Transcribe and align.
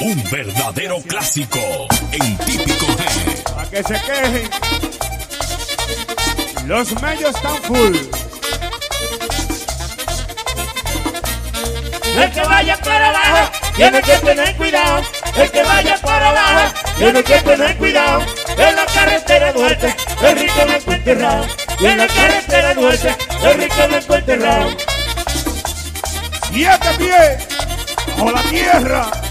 Un 0.00 0.22
verdadero 0.30 1.00
clásico 1.02 1.58
en 2.12 2.36
típico 2.38 2.86
G. 2.86 3.42
Para 3.54 3.70
que 3.70 3.82
se 3.82 3.94
quejen. 3.94 4.50
Los 6.66 7.00
medios 7.00 7.34
están 7.34 7.56
full. 7.62 7.96
El 12.16 12.30
que 12.32 12.40
vaya 12.42 12.78
para 12.78 13.08
abajo 13.08 13.52
tiene 13.74 14.02
que 14.02 14.16
tener 14.18 14.56
cuidado. 14.56 15.02
El 15.36 15.50
que 15.50 15.62
vaya 15.62 15.96
para 16.02 16.28
abajo 16.28 16.74
tiene 16.98 17.24
que 17.24 17.40
tener 17.40 17.76
cuidado. 17.78 18.22
En 18.58 18.76
la 18.76 18.86
carretera 18.86 19.52
Duarte, 19.52 19.96
el 20.22 20.38
rico 20.38 20.64
no 20.66 20.94
enterrado. 20.94 21.46
Y 21.80 21.86
en 21.86 21.98
la 21.98 22.06
carretera 22.06 22.74
Duarte, 22.74 23.16
el 23.44 23.58
rico 23.58 23.88
no 23.88 23.96
está 23.96 24.18
enterrado. 24.18 24.70
Siete 26.52 26.88
pies 26.98 27.48
bajo 28.16 28.32
la 28.32 28.42
tierra. 28.42 29.25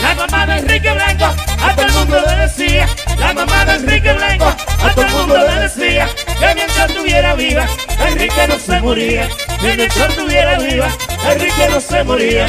La 0.00 0.14
mamá 0.14 0.46
de 0.46 0.58
Enrique 0.58 0.92
Blanco 0.92 1.24
a 1.24 1.74
todo 1.74 1.86
el 1.86 1.92
mundo 1.92 2.20
le 2.26 2.36
decía, 2.36 2.88
la 3.18 3.32
mamá 3.34 3.64
de 3.64 3.74
Enrique 3.74 4.12
Blanco 4.12 4.44
a 4.44 4.94
todo 4.94 5.04
el 5.04 5.12
mundo 5.12 5.36
le 5.36 5.54
decía 5.62 6.08
que 6.38 6.54
mientras 6.54 6.90
estuviera 6.90 7.34
viva, 7.34 7.66
Enrique 8.06 8.48
no 8.48 8.58
se 8.58 8.80
moría, 8.80 9.28
que 9.60 9.76
mientras 9.76 10.10
estuviera 10.10 10.58
viva, 10.60 10.88
Enrique 11.28 11.68
no 11.70 11.80
se 11.80 12.04
moría. 12.04 12.46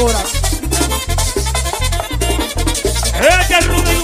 Tambora. 0.00 0.18
¡Este 3.20 3.60
Rudy! 3.60 4.00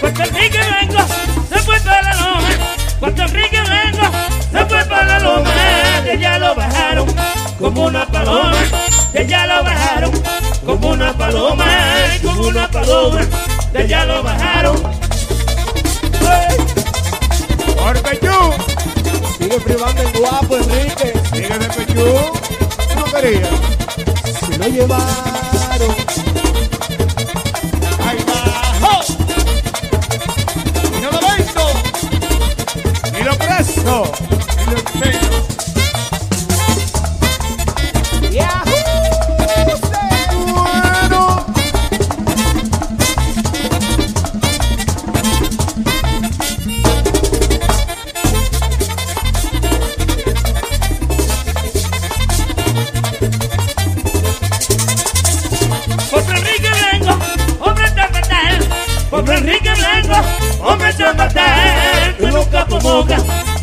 Puerto 0.00 0.22
Blanco 0.30 1.04
se 1.48 1.58
fue 1.60 1.80
para 1.80 2.02
la 2.02 2.14
loma, 2.14 2.48
Puerto 3.00 3.22
Blanco 3.28 4.02
se 4.52 4.64
fue 4.66 4.84
para 4.84 5.04
la 5.04 5.18
loma, 5.20 5.50
que 6.04 6.18
ya 6.18 6.38
lo 6.38 6.54
bajaron 6.54 7.06
como 7.58 7.86
una 7.86 8.06
paloma, 8.06 8.56
que 9.12 9.26
ya 9.26 9.46
lo 9.46 9.62
bajaron 9.62 10.12
como 10.64 10.90
una 10.90 11.12
paloma, 11.12 11.64
como 12.22 12.48
una 12.48 12.68
paloma, 12.68 13.20
que 13.72 13.88
ya 13.88 14.04
lo 14.04 14.22
bajaron. 14.22 15.05
Por 17.86 18.02
Pechú. 18.02 18.26
Sigue 19.38 19.60
privando 19.60 20.02
el 20.02 20.18
guapo, 20.18 20.56
Enrique. 20.56 21.12
Sigue 21.32 21.56
de 21.56 21.68
Pechú. 21.68 22.04
No 22.96 23.04
quería. 23.04 23.48
Se 24.40 24.58
lo 24.58 24.66
llevaron. 24.66 26.45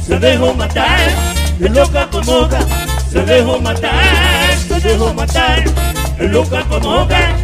Se 0.05 0.19
dejó 0.19 0.53
matar. 0.53 1.09
Que 1.57 1.69
loca 1.69 2.09
por 2.09 2.25
moca, 2.25 2.59
se 3.11 3.23
dejó 3.23 3.59
matar. 3.59 4.57
Se 4.67 4.79
dejó 4.79 5.13
matar. 5.13 5.63
Que 6.17 6.27
loca 6.27 6.63
por 6.65 6.83
moca. 6.83 7.35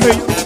No 0.00 0.37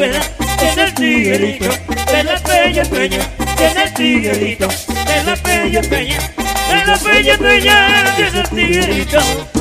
buena, 0.00 0.20
en 0.62 0.78
el 0.78 0.94
tiguerito, 0.94 1.70
en 2.14 2.26
la 2.26 2.38
peña 2.38 2.82
peña, 2.84 3.18
en 3.58 3.78
el 3.78 3.94
tiguerito, 3.94 4.68
en 4.88 5.26
la 5.26 5.36
peña 5.36 5.82
peña, 5.82 6.18
en 6.70 6.86
la 6.86 6.96
peña 6.96 7.36
peña, 7.36 8.16
en 8.16 8.36
el 8.36 8.48
tiguerito. 8.48 9.59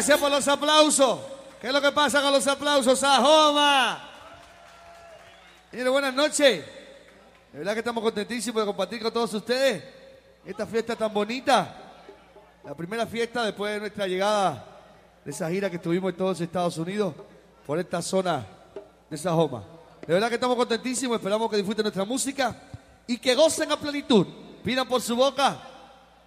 Gracias 0.00 0.18
por 0.18 0.30
los 0.30 0.48
aplausos. 0.48 1.20
¿Qué 1.60 1.66
es 1.66 1.72
lo 1.74 1.82
que 1.82 1.92
pasa 1.92 2.22
con 2.22 2.32
los 2.32 2.46
aplausos? 2.46 2.98
¡Sajoma! 2.98 4.08
Mire, 5.70 5.90
buenas 5.90 6.14
noches. 6.14 6.64
De 7.52 7.58
verdad 7.58 7.74
que 7.74 7.80
estamos 7.80 8.02
contentísimos 8.02 8.62
de 8.62 8.66
compartir 8.66 9.02
con 9.02 9.12
todos 9.12 9.34
ustedes 9.34 9.84
esta 10.42 10.66
fiesta 10.66 10.96
tan 10.96 11.12
bonita. 11.12 11.76
La 12.64 12.74
primera 12.74 13.06
fiesta 13.06 13.44
después 13.44 13.74
de 13.74 13.80
nuestra 13.80 14.06
llegada 14.06 14.64
de 15.22 15.32
esa 15.32 15.50
gira 15.50 15.68
que 15.68 15.78
tuvimos 15.78 16.12
en 16.12 16.16
todos 16.16 16.40
Estados 16.40 16.78
Unidos 16.78 17.14
por 17.66 17.78
esta 17.78 18.00
zona 18.00 18.46
de 19.10 19.18
Sajoma. 19.18 19.64
De 20.06 20.14
verdad 20.14 20.30
que 20.30 20.36
estamos 20.36 20.56
contentísimos, 20.56 21.18
esperamos 21.18 21.50
que 21.50 21.58
disfruten 21.58 21.82
nuestra 21.82 22.06
música 22.06 22.56
y 23.06 23.18
que 23.18 23.34
gocen 23.34 23.70
a 23.70 23.76
plenitud. 23.76 24.26
Pidan 24.64 24.88
por 24.88 25.02
su 25.02 25.14
boca 25.14 25.60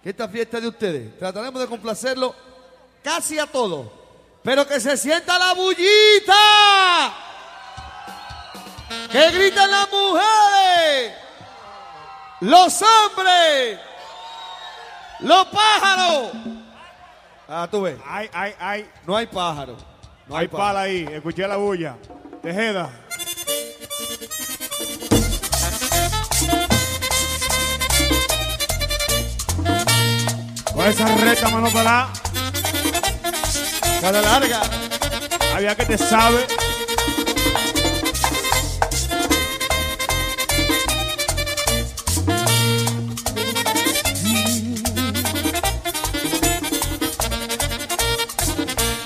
que 0.00 0.10
esta 0.10 0.28
fiesta 0.28 0.58
es 0.58 0.62
de 0.62 0.68
ustedes. 0.68 1.18
Trataremos 1.18 1.60
de 1.60 1.66
complacerlo 1.66 2.53
casi 3.04 3.38
a 3.38 3.46
todos. 3.46 3.86
Pero 4.42 4.66
que 4.66 4.80
se 4.80 4.96
sienta 4.96 5.38
la 5.38 5.52
bullita. 5.52 7.12
Que 9.12 9.30
griten 9.30 9.70
las 9.70 9.88
mujeres. 9.92 11.14
Los 12.40 12.82
hombres. 12.82 13.78
Los 15.20 15.46
pájaros. 15.46 16.32
Ah, 17.48 17.68
tú 17.70 17.82
ves. 17.82 17.98
¡Ay, 18.06 18.28
ay, 18.32 18.54
ay! 18.58 18.90
No 19.06 19.16
hay 19.16 19.26
pájaros. 19.26 19.76
No 20.26 20.36
hay 20.36 20.48
pala 20.48 20.82
ahí, 20.82 21.06
escuché 21.10 21.46
la 21.46 21.56
bulla. 21.56 21.96
Tejeda. 22.42 22.90
Con 30.72 30.86
esa 30.86 31.16
reta 31.16 31.48
mano 31.50 31.70
para 31.70 32.10
Cada 34.04 34.20
larga. 34.20 34.60
había 35.56 35.74
que 35.74 35.86
te 35.86 35.96
sabe. 35.96 36.46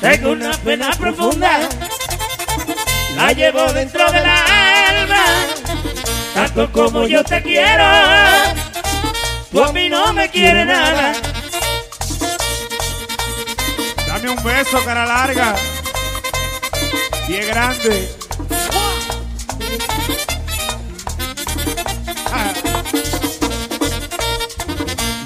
Tengo 0.00 0.33
una 0.33 0.50
pena 0.64 0.90
profunda, 0.99 1.61
la 3.14 3.33
llevo 3.35 3.73
dentro 3.73 4.05
del 4.11 4.25
alma, 4.26 5.25
tanto 6.35 6.73
como 6.73 7.07
yo 7.07 7.23
te 7.23 7.40
quiero, 7.40 7.85
tú 9.52 9.62
a 9.62 9.73
mí 9.73 9.88
no 9.88 10.12
me 10.12 10.28
quieres 10.28 10.67
nada. 10.67 11.28
Un 14.29 14.43
beso, 14.45 14.85
cara 14.85 15.07
larga. 15.07 15.55
Pie 17.27 17.47
grande. 17.47 18.09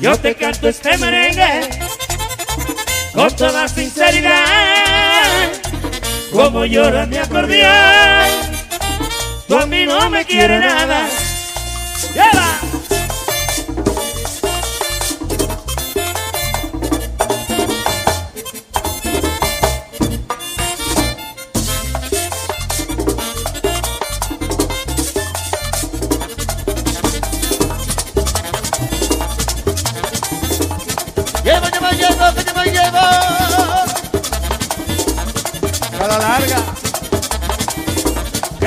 Yo 0.00 0.16
te 0.18 0.34
canto 0.34 0.68
este 0.68 0.98
merengue 0.98 1.68
con 3.14 3.36
toda 3.36 3.68
sinceridad, 3.68 5.52
como 6.32 6.64
llora 6.64 7.06
mi 7.06 7.18
acordeón, 7.18 8.28
tú 9.46 9.58
a 9.58 9.66
mí 9.66 9.84
no 9.84 10.10
me 10.10 10.24
quieres 10.24 10.60
nada. 10.60 11.08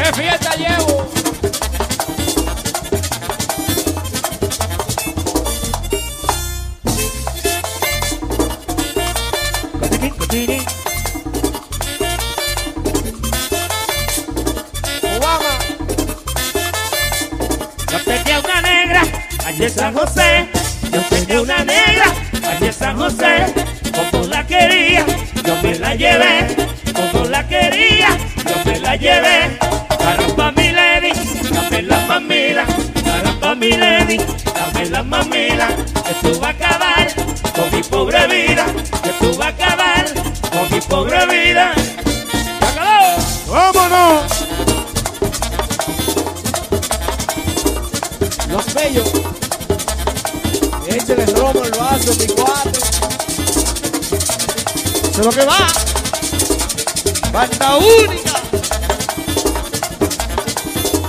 ¿Qué 0.05 0.13
fiesta 0.13 0.55
llevo? 0.55 1.07
Yo 17.91 18.00
tenía 18.03 18.39
una 18.39 18.62
negra 18.62 19.01
allí 19.43 19.69
San 19.69 19.93
José. 19.95 20.47
Yo 20.91 21.01
tenía 21.09 21.41
una 21.41 21.65
negra 21.65 22.05
allí 22.43 22.71
San 22.71 22.95
José. 22.95 23.45
Como 24.12 24.27
la 24.27 24.45
quería, 24.45 25.03
yo 25.43 25.55
me 25.63 25.79
la 25.79 25.95
llevé. 25.95 26.55
Como 26.93 27.25
la 27.25 27.47
quería, 27.47 28.09
yo 28.45 28.71
me 28.71 28.79
la 28.79 28.95
llevé. 28.97 29.64
Mamila. 32.19 32.65
Caramba, 33.03 33.55
mi 33.55 33.72
dame 33.72 34.89
la 34.89 35.03
mamila. 35.03 35.67
Que 35.67 36.13
tú 36.22 36.39
vas 36.39 36.48
a 36.48 36.65
acabar 36.65 37.07
con 37.53 37.72
mi 37.72 37.84
pobre 37.84 38.27
vida. 38.27 38.65
Que 39.03 39.12
tú 39.19 39.38
vas 39.38 39.48
a 39.48 39.50
acabar 39.50 40.05
con 40.51 40.72
mi 40.72 40.81
pobre 40.81 41.25
vida. 41.27 41.74
¡Se! 42.74 43.51
¡Vámonos! 43.51 44.24
Los 48.50 48.74
bellos. 48.74 49.12
Échale 50.88 51.25
romo 51.25 51.63
el 51.65 51.72
vaso, 51.72 52.13
mi 52.19 52.27
cuate. 52.27 52.79
Es 55.12 55.17
lo 55.17 55.31
que 55.31 55.45
va. 55.45 55.67
Banda 57.34 57.75
única. 57.77 58.34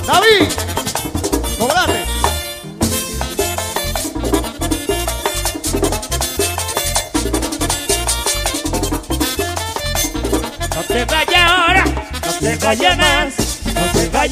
David. 0.07 0.66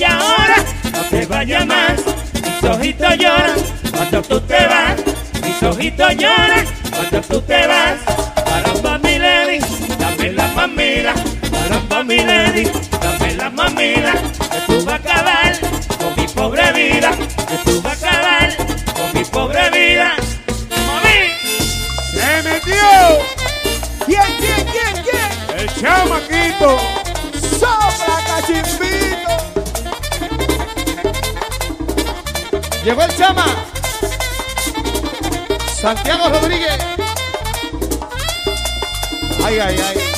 Vaya 0.04 0.18
ahora, 0.18 0.56
no 0.92 1.00
te 1.11 1.26
vaya 1.26 1.64
más. 1.64 2.00
Mis 2.34 2.70
ojitos 2.70 3.16
lloran 3.16 3.58
cuando 3.92 4.23
tú 4.23 4.40
te 4.40 4.66
vas, 4.66 4.96
mis 5.42 5.62
ojitos 5.62 6.16
lloran 6.16 6.66
cuando 6.90 7.20
tú 7.23 7.40
te 7.42 7.66
vas. 7.66 7.96
Caramba 8.44 8.99
mi 8.99 9.18
lady, 9.18 9.58
dame 9.99 10.32
la 10.32 10.49
mamila, 10.49 11.14
caramba 11.50 12.04
mi 12.04 12.18
lady, 12.18 12.70
Santiago 35.85 36.31
Rodríguez. 36.31 36.79
Ay, 39.45 39.59
ay, 39.59 39.76
ay. 39.79 40.13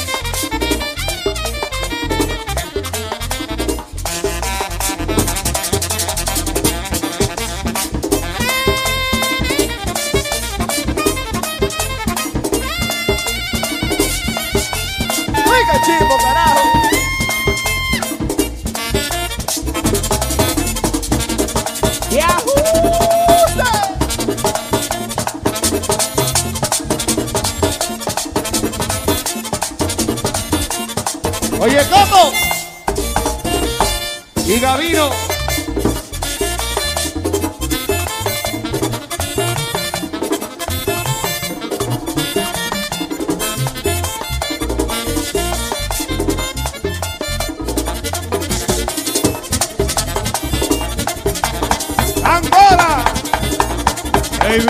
Y 34.78 34.92
Gavino. 34.92 35.10
¡Angola! 52.22 53.04
¡Hey, 54.42 54.60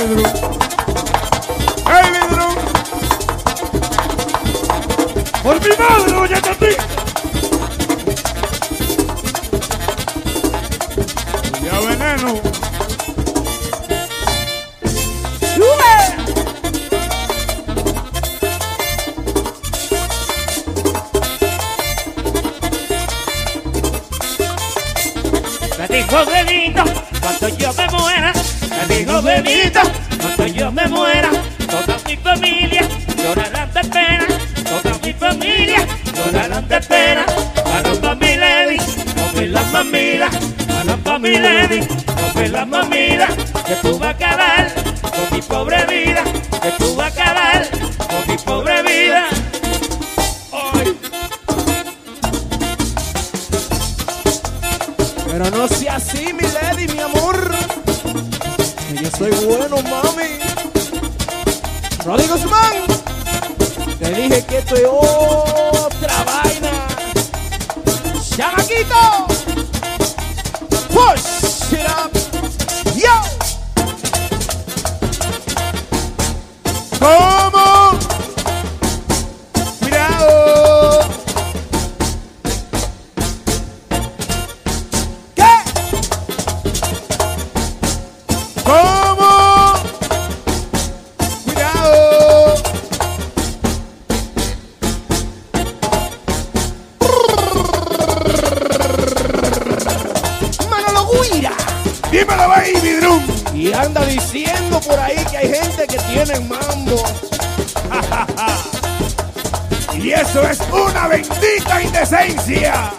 Y 110.06 110.12
eso 110.12 110.40
es 110.48 110.60
una 110.70 111.08
bendita 111.08 111.82
indecencia. 111.82 112.92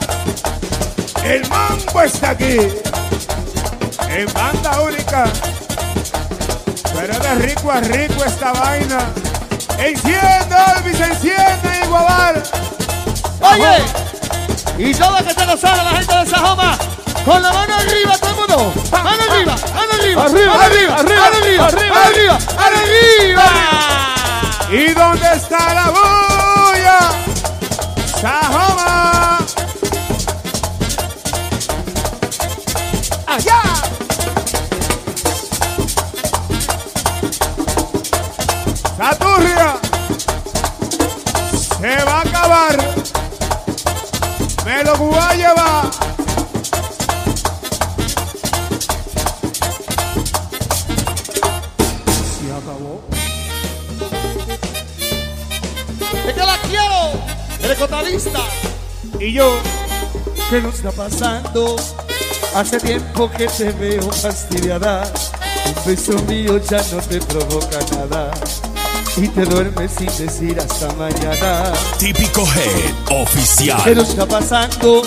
El 1.24 1.48
mambo 1.48 2.02
está 2.02 2.32
aquí. 2.32 2.58
En 4.10 4.34
banda 4.34 4.82
única. 4.82 5.24
Pero 6.93 7.17
de 7.17 7.36
rico 7.36 7.72
a 7.72 7.80
rico 7.80 8.26
esta 8.26 8.52
vaina. 8.52 9.00
Enciende, 9.78 10.56
Elvis, 10.76 11.00
enciende, 11.00 11.80
Iguabal. 11.86 12.43
Oye. 13.39 13.86
Y 14.78 14.93
todo 14.93 15.15
que 15.26 15.34
te 15.34 15.46
lo 15.46 15.56
sabe 15.56 15.84
la 15.86 15.91
gente 15.91 16.13
de 16.13 16.26
Sajoma. 16.26 16.78
Con 17.24 17.41
la 17.41 17.54
mano 17.54 17.74
arriba, 17.74 18.17
todo 18.17 18.32
el 18.32 18.36
mundo. 18.36 18.74
Mano 18.91 19.10
arriba, 19.32 19.56
mano 19.74 19.93
arriba. 19.93 20.26
Arriba, 20.26 20.65
arriba, 20.65 20.96
arriba, 20.98 21.28
arriba, 21.28 21.67
arriba, 21.67 21.98
arriba, 22.06 22.38
mano 22.58 22.78
arriba. 22.84 23.46
¿Y 24.72 24.93
dónde 24.93 25.34
está 25.36 25.74
la 25.74 25.89
bulla? 25.91 26.27
Sajoma. 28.21 28.77
Y 59.28 59.34
yo, 59.34 59.60
¿Qué 60.50 60.62
nos 60.62 60.76
está 60.76 60.90
pasando? 60.94 61.76
Hace 62.56 62.80
tiempo 62.80 63.30
que 63.30 63.48
te 63.48 63.74
veo 63.74 64.10
fastidiada. 64.10 65.04
Un 65.66 65.86
beso 65.86 66.13
mío 66.30 66.58
ya 66.70 66.82
no 66.94 67.02
te 67.02 67.20
provoca 67.20 67.80
nada. 67.92 68.32
Y 69.18 69.28
te 69.28 69.44
duermes 69.44 69.92
sin 69.92 70.26
decir 70.26 70.58
hasta 70.58 70.94
mañana. 70.94 71.74
Típico 72.00 72.44
Head 72.44 72.94
¿Qué 73.06 73.22
Oficial. 73.22 73.96
nos 73.98 74.10
está 74.12 74.26
pasando? 74.26 75.02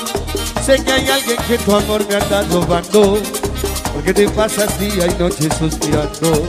Sé 0.67 0.85
que 0.85 0.93
hay 0.93 1.09
alguien 1.09 1.39
que 1.49 1.57
tu 1.57 1.75
amor 1.75 2.07
me 2.07 2.17
anda 2.17 2.43
robando. 2.53 3.17
Porque 3.95 4.13
te 4.13 4.29
pasas 4.29 4.79
día 4.79 5.07
y 5.07 5.15
noche 5.19 5.49
suspirando. 5.59 6.47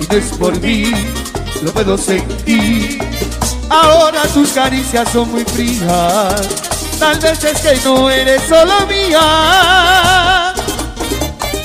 Y 0.00 0.06
no 0.12 0.18
es 0.18 0.36
por 0.36 0.60
mí, 0.60 0.90
lo 1.62 1.72
puedo 1.72 1.96
sentir. 1.96 2.98
Ahora 3.70 4.22
tus 4.34 4.50
caricias 4.50 5.08
son 5.12 5.30
muy 5.30 5.44
frías. 5.44 6.63
Tal 6.98 7.18
vez 7.18 7.44
es 7.44 7.60
que 7.60 7.76
no 7.84 8.08
eres 8.08 8.42
solo 8.48 8.86
mía. 8.86 10.52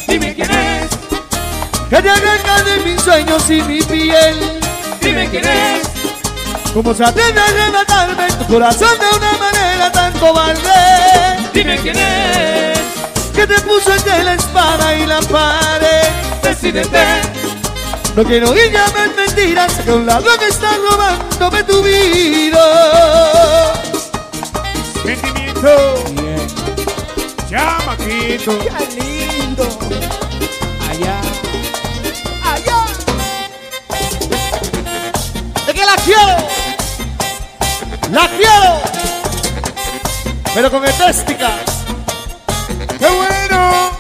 Dime 0.08 0.34
quién 0.36 0.52
es, 0.52 0.89
Que 1.89 2.02
te 2.02 2.10
arranca 2.10 2.63
de 2.63 2.78
mis 2.84 3.02
sueños 3.02 3.50
y 3.50 3.62
mi 3.62 3.82
piel. 3.82 4.60
dime 5.02 5.30
quién 5.30 5.46
es, 5.46 5.88
Como 6.74 6.94
se 6.94 7.04
atreve 7.06 7.39
a 7.39 7.46
arrebatarme 7.46 8.28
tu 8.39 8.48
corazón 8.54 8.98
de 9.00 9.18
una 9.18 9.38
manera 9.38 9.92
tan 9.92 10.13
cobarde. 10.13 11.50
dime 11.54 11.78
quién 11.78 11.98
es. 11.98 12.80
Que 13.34 13.48
te 13.48 13.60
puso 13.62 13.94
entre 13.94 14.24
la 14.24 14.34
espada 14.34 14.96
y 14.96 15.06
la 15.06 15.22
pared. 15.22 16.08
Decídete, 16.44 17.06
No 18.15 18.24
quiero 18.26 18.50
oír 18.50 18.72
más 18.74 19.15
mentiras, 19.15 19.74
que 19.86 19.92
a 19.92 19.96
un 19.96 20.06
que 20.06 20.48
está 20.48 20.72
robándome 20.76 21.63
tu 21.63 21.82
vida. 21.82 23.59
Sentimiento. 25.04 25.76
Chamaquito. 27.50 28.60
¡Qué 28.60 28.70
lindo! 29.02 29.64
Allá. 30.90 31.22
Allá. 32.44 32.86
Es 35.68 35.74
que 35.74 35.86
la 35.86 35.96
quiero. 36.06 36.38
La 38.12 38.28
quiero. 38.28 38.82
Pero 40.54 40.72
con 40.72 40.86
estética. 40.86 41.52
¡Qué 43.00 43.08
bueno! 43.08 43.92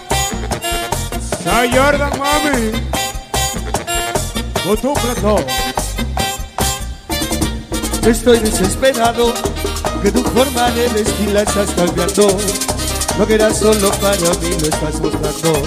Soy 1.43 1.71
Jordan, 1.71 2.11
mami. 2.19 2.71
Con 4.63 4.77
tu 4.77 4.93
plato. 4.93 5.45
Estoy 8.05 8.39
desesperado. 8.39 9.33
Que 10.01 10.11
tu 10.11 10.23
forma 10.23 10.71
de 10.71 10.87
vestir 10.89 11.31
la 11.31 11.41
estás 11.41 11.71
cambiando. 11.71 12.37
Lo 13.17 13.27
que 13.27 13.33
era 13.33 13.53
solo 13.53 13.91
para 13.91 14.15
mí 14.15 14.49
lo 14.61 14.67
estás 14.67 14.99
mostrando. 15.01 15.61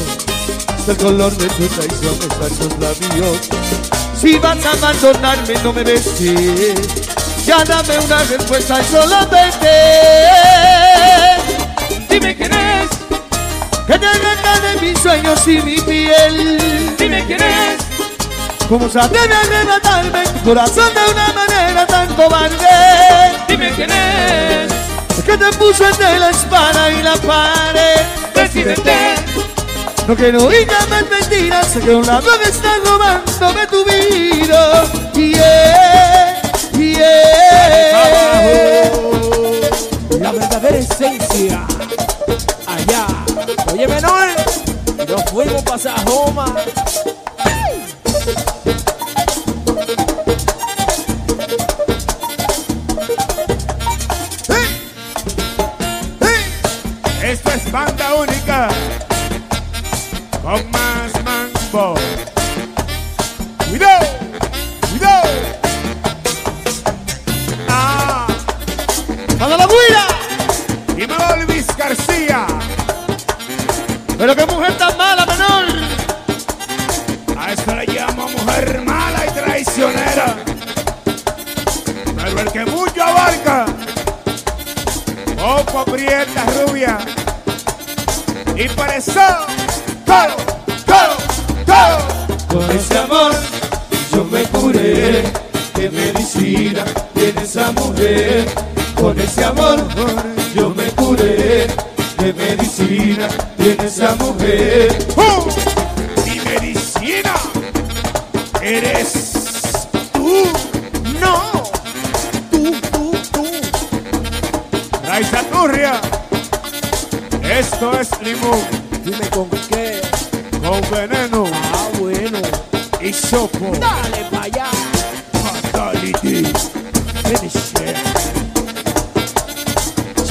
El 0.88 0.96
color 0.96 1.36
de 1.36 1.46
tu 1.48 1.66
traición 1.66 2.14
está 2.14 2.46
en 2.46 2.56
tus 2.56 2.78
labios. 2.78 3.38
Si 4.18 4.38
vas 4.38 4.64
a 4.64 4.72
abandonarme, 4.72 5.54
no 5.62 5.72
me 5.72 5.84
beses. 5.84 6.74
Ya 7.46 7.62
dame 7.64 7.98
una 7.98 8.22
respuesta 8.24 8.80
y 8.80 8.84
solamente. 8.84 9.68
dime 12.08 12.36
quién 12.36 12.52
es, 12.52 12.90
Que 13.86 13.98
te 13.98 14.06
arranca 14.06 14.60
de 14.60 14.80
mis 14.80 14.98
sueños 14.98 15.46
y 15.46 15.60
mi 15.62 15.80
piel. 15.80 16.94
dime 16.98 17.24
quién 17.26 17.40
es, 17.42 17.91
Como 18.72 18.88
se 18.88 18.98
atreve 18.98 19.34
a 19.34 19.40
arrebatarme 19.40 20.24
tu 20.24 20.44
corazón 20.44 20.88
de 20.94 21.12
una 21.12 21.30
manera 21.34 21.86
tan 21.86 22.08
cobarde. 22.14 22.56
dime 23.46 23.70
quién 23.76 23.90
es. 23.90 24.72
Que 25.26 25.36
te 25.36 25.52
puso 25.58 25.86
entre 25.86 26.18
la 26.18 26.30
espada 26.30 26.90
y 26.90 27.02
la 27.02 27.14
pared. 27.16 28.00
Decídete, 28.34 29.16
No 30.08 30.16
quiero 30.16 30.46
oír 30.46 30.66
más 30.88 31.06
mentiras, 31.10 31.66
sé 31.66 31.80
que 31.80 31.94
un 31.94 32.06
lado 32.06 32.30
me 32.38 32.44
está 32.48 32.78
robándome 32.82 33.66
tu 33.66 33.84
vida. 33.84 34.84
Yeah, 35.16 36.40
yeah. 36.72 37.12
La 40.18 40.32
verdadera 40.32 40.78
esencia. 40.78 41.66
Allá. 42.66 43.06
Oye, 43.70 43.86
menor. 43.86 44.28
Nos 45.06 45.24
fuimos 45.30 45.62
para 45.62 45.78
Sajoma. 45.78 46.46
Con 99.22 99.28
ese 99.28 99.44
amor 99.44 99.78
yo 100.52 100.70
me 100.70 100.90
curé. 100.96 101.68
Qué 102.18 102.32
medicina 102.32 103.28
tiene 103.56 103.84
esa 103.84 104.16
mujer. 104.16 104.81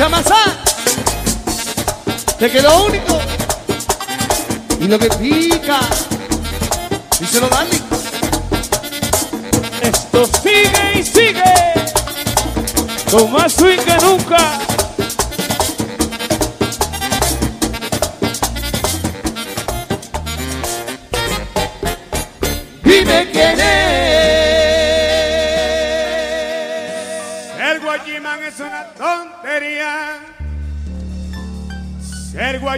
Chamazá, 0.02 0.58
te 2.40 2.50
quedó 2.50 2.86
único. 2.86 3.20
Y 4.80 4.88
lo 4.88 4.98
que 4.98 5.08
pica, 5.10 5.80
díselo 7.20 7.48
Dani. 7.48 7.80
esto 9.84 10.26
sigue 10.42 11.00
y 11.00 11.04
sigue. 11.04 11.54
Con 13.12 13.32
más 13.32 13.54
swing 13.54 13.78
que 13.78 13.96
nunca. 13.98 14.71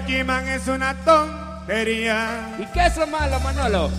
Es 0.05 0.67
una 0.67 0.93
tontería. 1.05 2.55
¿Y 2.59 2.65
qué 2.73 2.85
es 2.85 2.97
lo 2.97 3.07
malo, 3.07 3.39
Manolo? 3.39 3.89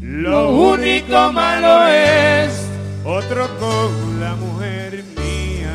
Lo 0.00 0.50
único 0.50 1.32
malo 1.32 1.86
es 1.88 2.52
otro 3.04 3.48
con 3.58 4.20
la 4.20 4.34
mujer 4.34 5.02
mía. 5.16 5.72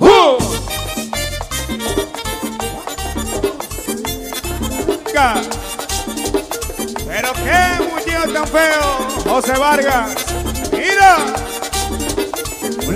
¡Uh! 0.00 0.36
Pero 7.06 7.32
qué 7.32 7.84
muchacho 7.84 8.32
tan 8.32 8.46
feo, 8.48 9.08
José 9.24 9.56
Vargas. 9.56 10.14
Mira, 10.72 11.16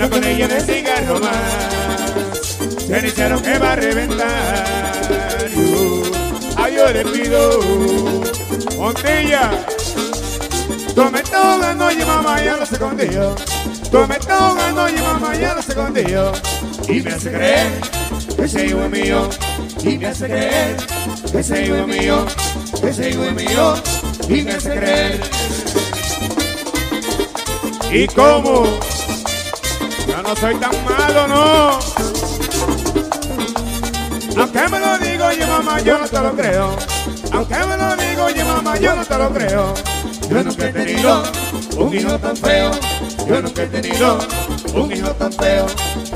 una 0.01 0.09
conella 0.09 0.47
de 0.47 0.61
cigarro 0.61 1.19
más. 1.19 2.57
Cenicero 2.87 3.39
que 3.39 3.59
va 3.59 3.73
a 3.73 3.75
reventar. 3.75 5.47
Yo, 5.55 6.01
ay, 6.57 6.75
yo 6.75 6.91
le 6.91 7.05
pido, 7.05 7.59
Montilla. 8.77 9.51
Tome 10.95 11.21
todo 11.21 11.75
noche, 11.75 12.03
mamá, 12.03 12.43
ya 12.43 12.57
los 12.57 12.71
escondió. 12.71 13.35
Tome 13.91 14.15
todo 14.17 14.71
noche, 14.71 15.01
mamá, 15.03 15.35
ya 15.35 15.53
los 15.53 15.69
escondió. 15.69 16.31
Y 16.87 17.01
me 17.01 17.11
hace 17.11 17.31
creer 17.31 17.71
que 18.35 18.45
ese 18.45 18.65
hijo 18.65 18.83
es 18.83 18.89
mío. 18.89 19.29
Y 19.83 19.97
me 19.99 20.07
hace 20.07 20.25
creer 20.25 20.77
que 21.31 21.39
ese 21.39 21.63
hijo 21.63 21.75
es 21.75 21.87
mío. 21.87 22.25
Que 22.81 22.89
ese 22.89 23.09
hijo 23.11 23.23
es 23.23 23.33
mío. 23.33 23.75
Y 24.27 24.41
me 24.41 24.51
hace 24.51 24.69
creer. 24.71 25.21
¿Y 27.91 28.07
cómo? 28.07 28.90
No 30.31 30.37
soy 30.37 30.55
tan 30.55 30.71
malo, 30.85 31.27
no. 31.27 31.79
Aunque 34.41 34.69
me 34.69 34.79
lo 34.79 34.97
digo 34.97 35.29
yo, 35.33 35.45
mamá, 35.45 35.81
yo 35.81 35.97
no 35.97 36.07
te 36.07 36.19
lo 36.21 36.33
creo. 36.33 36.77
Aunque 37.33 37.55
me 37.55 37.75
lo 37.75 37.97
digo 37.97 38.29
yo, 38.29 38.45
mamá, 38.45 38.77
yo 38.77 38.95
no 38.95 39.03
te 39.03 39.17
lo 39.17 39.29
creo. 39.33 39.73
Yo 40.29 40.41
nunca 40.41 40.67
he 40.67 40.71
tenido 40.71 41.23
un 41.75 41.93
hijo 41.93 42.17
tan 42.17 42.37
feo. 42.37 42.71
Yo 43.27 43.41
nunca 43.41 43.63
he 43.63 43.67
tenido 43.67 44.19
un 44.73 44.93
hijo 44.93 45.09
tan 45.09 45.33
feo. 45.33 45.65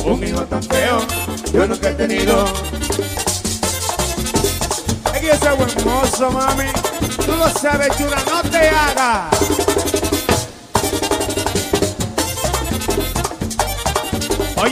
Un 0.06 0.24
hijo 0.24 0.42
tan 0.44 0.64
feo. 0.64 1.06
Yo 1.52 1.68
nunca 1.68 1.90
he 1.90 1.94
tenido. 1.96 2.46
Es 5.14 5.20
que 5.20 5.38
soy 5.38 5.58
buen 5.58 5.84
mozo, 5.84 6.32
mami. 6.32 6.72
Tú 7.26 7.34
lo 7.34 7.50
sabes, 7.50 7.90
chula, 7.98 8.24
no 8.32 8.50
te 8.50 8.70
hagas. 8.70 9.55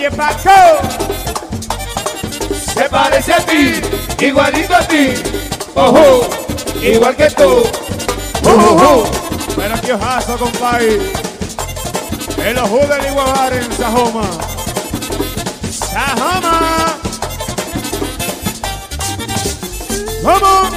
Oye, 0.05 0.11
Paco, 0.17 0.49
se 2.75 2.89
parece 2.89 3.31
a 3.31 3.37
ti, 3.37 3.79
igualito 4.19 4.75
a 4.75 4.81
ti, 4.81 5.13
ojo, 5.75 6.27
igual 6.81 7.15
que 7.15 7.29
tú, 7.29 7.63
ojo, 8.45 9.05
pero 9.55 9.73
aquí 9.73 9.91
ojazo, 9.91 10.37
compadre, 10.37 10.99
el 12.37 12.57
ojo 12.57 12.79
del 12.79 13.05
Iguabar 13.11 13.53
en 13.53 13.71
Sajoma, 13.71 14.29
Sajoma, 15.71 16.97
vamos, 20.21 20.69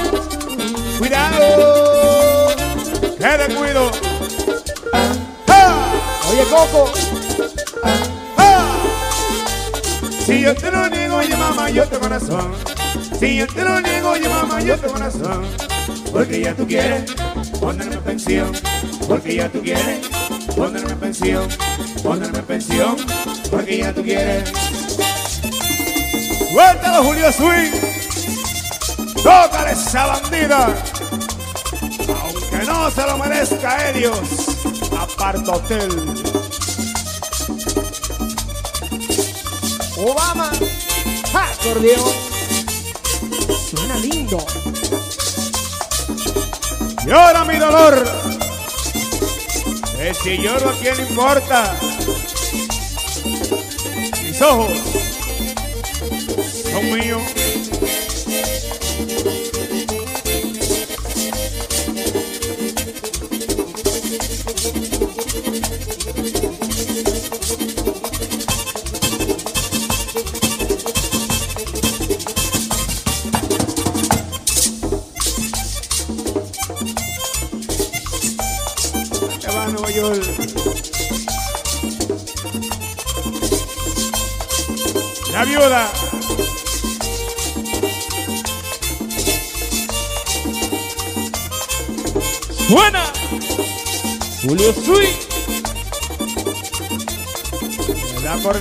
cuidado, 0.99 2.55
que 3.19 3.37
descuido, 3.45 3.91
¡Ah! 5.49 5.83
Oye, 6.29 6.43
Coco, 6.45 6.89
¡Ah! 7.83 8.16
Si 10.27 10.41
yo 10.41 10.53
te 10.53 10.69
lo 10.69 10.89
niego, 10.89 11.15
oye 11.15 11.37
mamá, 11.37 11.69
yo 11.69 11.87
tengo 11.87 12.09
razón. 12.09 12.51
Si 13.17 13.37
yo 13.37 13.47
te 13.47 13.63
lo 13.63 13.79
niego, 13.79 14.09
oye 14.09 14.27
mamá, 14.27 14.59
yo 14.59 14.77
tengo 14.77 14.97
razón. 14.97 15.47
Porque 16.11 16.41
ya 16.41 16.53
tú 16.53 16.67
quieres 16.67 17.09
ponerme 17.61 17.95
en 17.95 18.03
pensión. 18.03 18.51
Porque 19.07 19.35
ya 19.35 19.47
tú 19.47 19.61
quieres 19.61 20.05
ponerme 20.53 20.91
en 20.91 20.99
pensión. 20.99 21.47
Ponerme 22.03 22.39
en 22.39 22.45
pensión. 22.45 22.97
Porque 23.49 23.77
ya 23.77 23.93
tú 23.93 24.03
quieres. 24.03 24.51
Suéltalo, 26.51 27.03
Julio 27.05 27.31
Swing. 27.31 27.71
Tócale 29.23 29.71
esa 29.71 30.07
bandida. 30.07 30.75
Aunque 32.21 32.65
no 32.65 32.91
se 32.91 33.01
lo 33.03 33.17
merezca 33.17 33.89
Helios. 33.89 34.19
Aparta 34.91 35.53
Hotel. 35.53 36.46
Obama, 39.97 40.51
acordeón. 41.33 42.13
Suena 43.69 43.95
lindo. 43.97 44.37
Y 47.05 47.11
ahora 47.11 47.43
mi 47.45 47.57
dolor. 47.57 48.05
Que 49.97 50.13
si 50.13 50.37
lloro 50.37 50.69
a 50.69 50.73
quién 50.73 50.99
importa. 50.99 51.75
Mis 54.23 54.41
ojos 54.41 54.71
son 56.71 56.91
míos. 56.91 57.36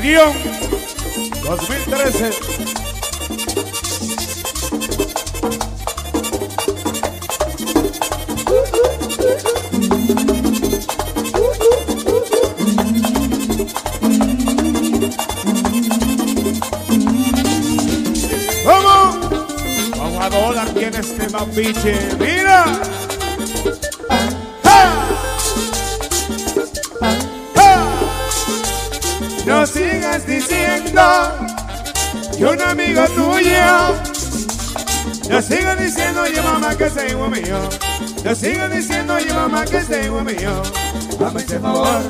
El 0.06 0.55
No 35.28 35.42
sigas 35.42 35.78
diciendo, 35.78 36.22
oye 36.22 36.40
mamá, 36.40 36.74
que 36.76 36.84
es 36.86 36.94
hijo 37.08 37.28
mío. 37.28 37.68
No 38.24 38.34
sigas 38.34 38.70
diciendo, 38.70 39.14
oye 39.14 39.32
mamá, 39.32 39.64
que 39.64 39.78
hijo 39.78 40.22
mío. 40.22 40.62
Dame 41.18 41.40
ese 41.42 41.58
favor, 41.58 42.02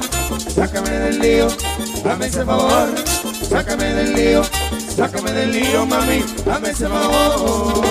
sácame 0.54 0.90
del 0.90 1.18
lío. 1.18 1.48
Dame 2.04 2.26
ese 2.26 2.44
favor, 2.44 2.88
sácame 3.48 3.84
del 3.94 4.14
lío. 4.14 4.42
Sácame 4.96 5.30
del 5.32 5.52
lío, 5.52 5.84
mami. 5.84 6.24
Dame 6.46 6.70
ese 6.70 6.88
favor. 6.88 7.84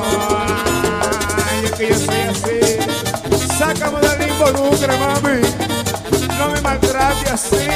Ay, 1.48 1.66
es 1.66 1.72
que 1.74 1.90
yo 1.90 1.96
soy 1.96 2.22
así. 2.32 3.48
Sácame 3.58 4.00
del 4.00 4.30
involucre, 4.30 4.98
mami. 4.98 5.42
No 6.40 6.50
me 6.50 6.62
maltrate 6.62 7.30
así, 7.30 7.68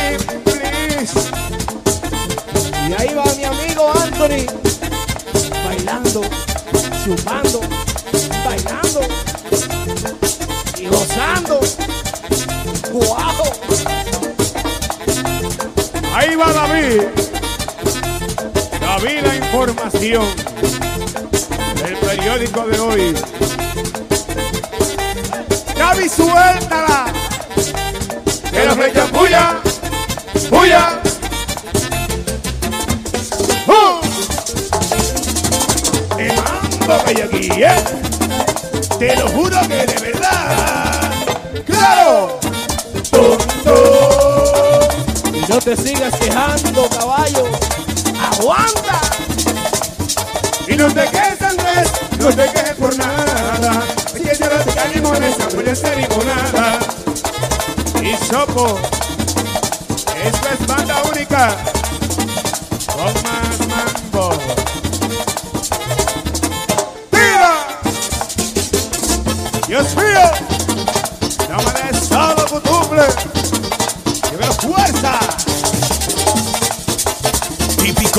please. 0.44 1.30
Y 2.90 2.94
ahí 2.94 3.14
va 3.14 3.24
mi 3.36 3.44
amigo 3.44 3.92
Anthony, 4.04 4.46
bailando, 5.64 6.22
chupando, 7.10 7.60
bailando 8.46 9.02
y 10.78 10.86
gozando. 10.86 11.60
¡Guau! 12.92 13.44
Ahí 16.14 16.36
va 16.36 16.54
David. 16.54 17.02
David, 18.80 19.22
la 19.24 19.36
información 19.38 20.26
del 21.82 21.98
periódico 21.98 22.68
de 22.68 22.80
hoy. 22.80 23.16
David, 25.76 26.12
suéltala. 26.16 27.06
Que 28.52 28.66
la 28.66 28.76
flecha 28.76 29.06
puya, 29.08 29.62
puya. 30.48 30.99
Mambo 36.90 37.04
que 37.06 37.24
aquí, 37.24 37.50
¿eh? 37.62 37.84
Te 38.98 39.16
lo 39.16 39.28
juro 39.30 39.60
que 39.68 39.86
de 39.86 40.00
verdad. 40.00 41.12
¡Claro! 41.66 42.40
¡Tonto! 43.12 44.88
Y 45.34 45.52
no 45.52 45.60
te 45.60 45.76
sigas 45.76 46.16
quejando, 46.16 46.90
caballo. 46.90 47.46
¡Aguanta! 48.32 49.02
Y 50.68 50.76
no 50.76 50.88
te 50.88 51.06
quejes, 51.10 51.42
Andrés, 51.42 51.92
no 52.20 52.30
te 52.30 52.52
quejes 52.52 52.74
por 52.74 52.98
nada. 52.98 53.84
Es 54.08 54.14
que 54.14 54.38
yo 54.38 54.50
no 54.50 54.64
te 54.64 54.74
calimones, 54.74 55.36
a 55.40 55.76
ser 55.76 56.26
nada. 56.26 56.80
Y 58.02 58.16
Sopo, 58.26 58.80
esta 60.24 60.54
es 60.54 60.68
banda 60.68 61.02
única. 61.12 61.56
Con 62.88 63.29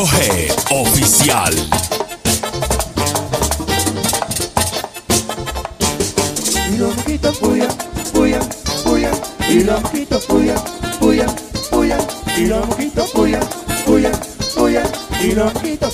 5G 0.00 0.50
oficial. 0.70 1.52
Y 6.72 6.76
los 6.78 6.96
mojitos 6.96 7.36
puya, 7.36 7.68
puya, 8.14 8.40
puya. 8.82 9.10
Y 9.50 9.60
los 9.60 9.82
mojitos 9.82 10.24
puya, 10.24 10.54
puya, 11.00 11.26
puya. 11.70 11.98
Y 12.34 12.46
los 12.46 12.66
mojitos 12.66 13.10
puya, 13.10 13.40
puya, 13.84 14.12
puya. 14.56 14.82
Y 15.20 15.32
los 15.32 15.52
mojitos 15.52 15.89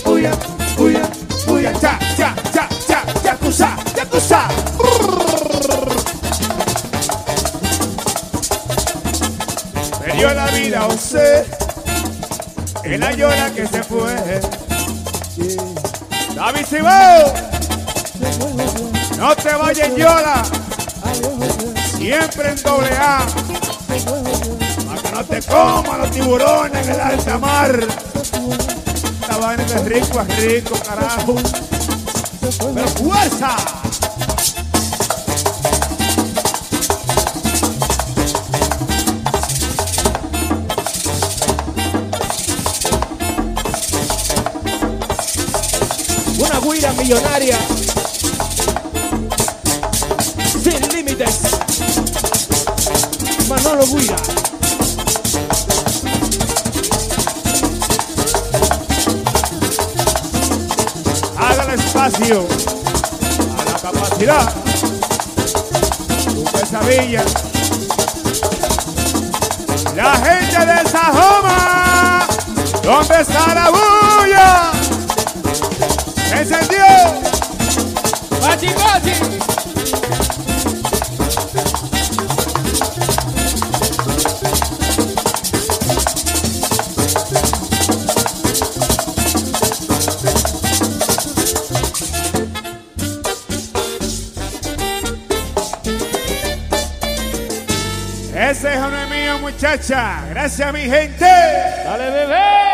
llora 13.17 13.51
que 13.51 13.67
se 13.67 13.83
fue. 13.83 14.15
David 16.35 16.67
Cibao, 16.67 17.35
no 19.17 19.35
te 19.37 19.55
vayas, 19.55 19.91
llora. 19.97 20.43
Siempre 21.97 22.51
en 22.51 22.63
doble 22.63 22.91
A. 22.99 23.27
Para 24.87 25.03
que 25.03 25.11
no 25.13 25.25
te 25.25 25.43
coman 25.43 26.01
los 26.01 26.11
tiburones 26.11 26.87
en 26.87 26.95
el 26.95 27.01
alta 27.01 27.39
mar. 27.39 27.87
Esta 29.21 29.37
vaina 29.39 29.65
es 29.65 29.85
rico, 29.85 30.21
es 30.21 30.37
rico, 30.37 30.79
carajo. 30.87 31.35
Pero 32.75 32.89
fuerza. 32.89 33.57
Millonaria. 47.07 47.57
Sin 50.61 50.89
límites. 50.89 51.41
Manolo 53.49 53.87
Guira. 53.87 54.17
Hágale 61.39 61.75
espacio 61.75 62.49
a 63.57 63.65
la 63.65 63.79
capacidad. 63.79 64.55
Tu 66.25 66.45
pesadilla. 66.45 67.25
La 69.95 70.13
gente 70.17 70.67
de 70.67 70.91
Sajoma, 70.91 72.27
¿dónde 72.83 73.21
está 73.21 73.55
la 73.55 73.71
bulla? 73.71 74.96
Encendió. 76.39 76.87
Bachi, 78.41 78.69
bachi. 78.75 79.13
Ese 98.35 98.75
hijo 98.75 98.89
no 98.89 99.03
es 99.03 99.11
mío, 99.11 99.39
muchacha. 99.41 100.25
Gracias, 100.31 100.73
mi 100.73 100.81
gente. 100.81 101.25
Dale, 101.25 102.11
bebé. 102.11 102.66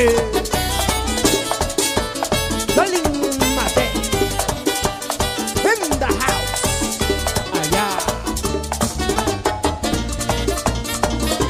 Ataque. 0.00 0.40
Darling 2.74 3.02
Mate. 3.54 3.86
In 5.64 6.00
house. 6.00 6.52
Allá. 7.60 7.88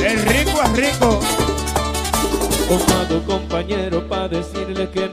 El 0.05 0.19
rico 0.23 0.63
es 0.63 0.73
rico. 0.73 1.21
Amado 2.71 3.23
compañero, 3.25 4.09
para 4.09 4.29
decirle 4.29 4.89
que 4.91 5.09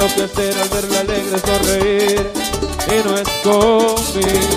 enloquecer 0.00 0.54
al 0.58 0.68
verla 0.70 1.00
alegre 1.00 1.38
sonreír, 1.40 2.30
y 2.86 3.08
no 3.08 3.16
es 3.18 3.28
conmigo. 3.42 4.56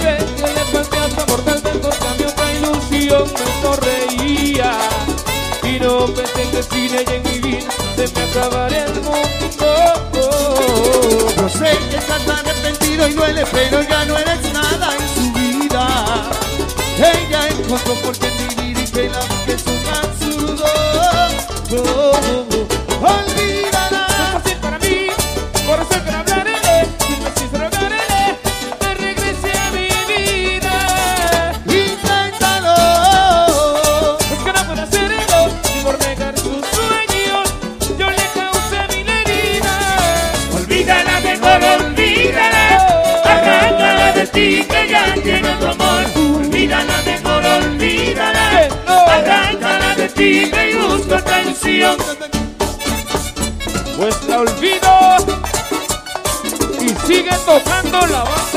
Sé 0.00 0.16
que 0.36 0.46
le 0.54 0.64
falté 0.72 0.98
hasta 0.98 1.26
mortal 1.26 1.62
del 1.62 1.80
cambio 1.80 2.28
otra 2.28 2.52
ilusión 2.52 3.24
me 3.34 3.46
sonreía. 3.62 4.78
Y 5.62 5.80
no 5.80 6.06
pensé 6.06 6.42
que 6.50 6.62
sin 6.62 6.94
ella 6.94 7.14
en 7.14 7.22
mi 7.22 7.38
vida 7.40 7.68
se 7.96 8.08
me 8.14 8.22
acabaría 8.22 8.84
el 8.86 9.00
mundo. 9.02 9.68
Yo 11.36 11.48
sé 11.48 11.78
que 11.90 11.96
estás 11.96 12.28
arrepentido 12.28 13.08
y 13.08 13.12
duele, 13.12 13.44
pero 13.52 13.82
ya 13.82 14.04
no 14.06 14.18
eres 14.18 14.52
nada 14.52 14.96
en 14.96 15.08
su 15.14 15.32
vida. 15.32 16.30
Ella 16.96 17.48
encontró 17.48 17.94
por 17.96 18.16
atención. 51.84 52.30
Pues 53.96 54.24
la 54.24 54.40
olvido 54.40 55.16
y 56.80 56.88
sigue 57.06 57.36
tocando 57.44 58.06
la 58.06 58.24
banda 58.24 58.49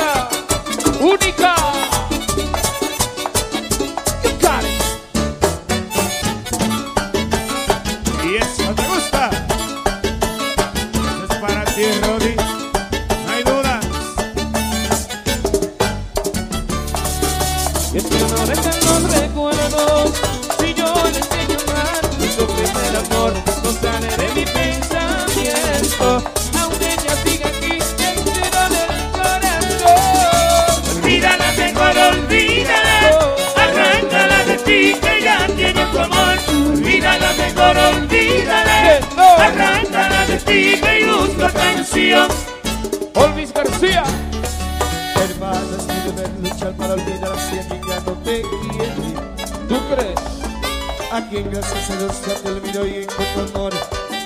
gracias 52.04 52.28
a 52.28 52.32
Dios 52.34 52.36
ya 52.36 52.36
te 52.44 52.50
olvidó 52.50 52.88
y 52.88 52.96
encontró 53.04 53.44
amor 53.56 53.74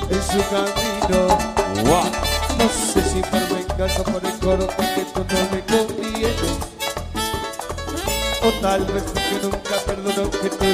en 0.09 0.23
su 0.23 0.37
camino. 0.49 1.37
No 2.57 2.69
sé 2.69 3.01
si 3.03 3.21
por 3.21 3.41
venganza 3.49 4.01
o 4.01 4.03
por 4.03 4.25
el 4.25 4.39
coro 4.39 4.67
porque 4.75 5.05
tú 5.13 5.25
no 5.29 5.39
me 5.51 5.61
convienes. 5.65 6.57
O 8.43 8.61
tal 8.61 8.85
vez 8.85 9.03
porque 9.03 9.39
nunca 9.43 9.75
perdonó 9.85 10.29
que 10.31 10.49
tú 10.49 10.65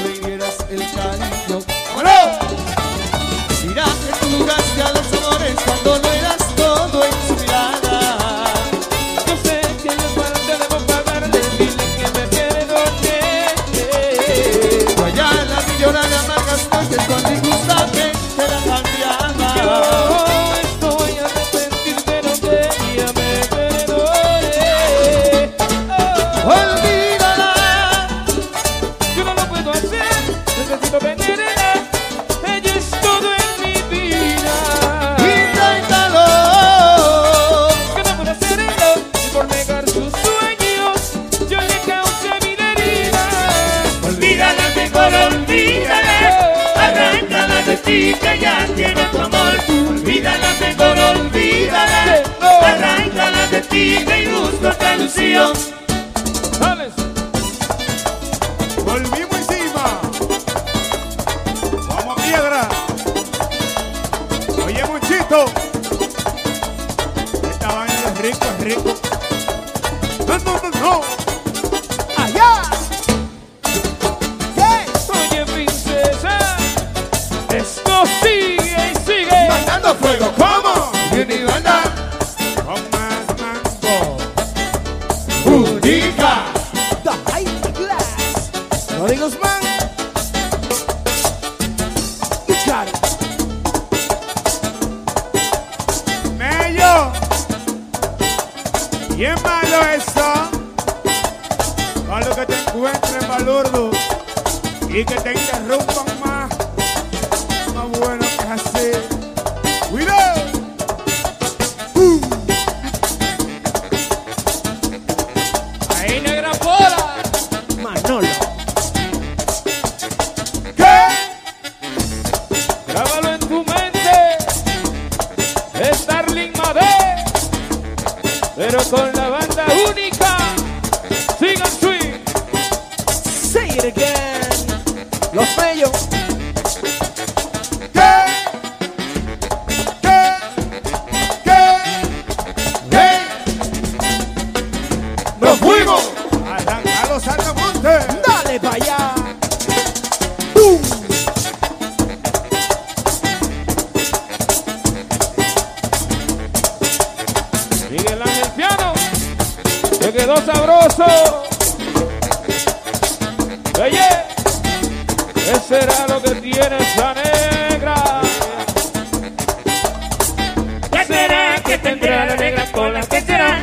tendrá 171.84 172.26
la 172.26 172.36
negra 172.38 172.66
cola? 172.72 173.02
¿Qué 173.02 173.22
será? 173.22 173.58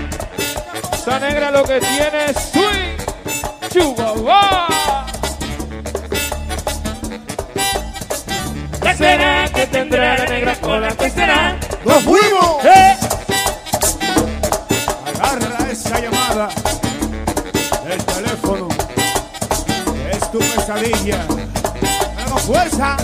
Esa 0.93 1.19
negra 1.19 1.51
lo 1.51 1.65
que 1.65 1.81
tiene 1.81 2.27
es 2.27 2.37
swing. 2.53 3.71
Chihuahua. 3.71 5.07
¿Qué 8.83 8.95
será 8.95 9.49
que 9.49 9.67
tendrá 9.67 10.19
la 10.19 10.27
negra 10.27 10.55
cola? 10.57 10.89
¿Qué 10.99 11.11
será? 11.11 11.59
¡Nos 11.85 12.03
fuimos! 12.05 12.65
¿Eh? 12.65 12.97
Agarra 15.07 15.71
esa 15.71 16.01
llamada 16.01 16.49
del 17.89 18.05
teléfono. 18.05 18.69
Es 20.13 20.31
tu 20.31 20.39
pesadilla. 20.39 21.25
¡Damos 22.17 22.43
fuerza! 22.43 22.97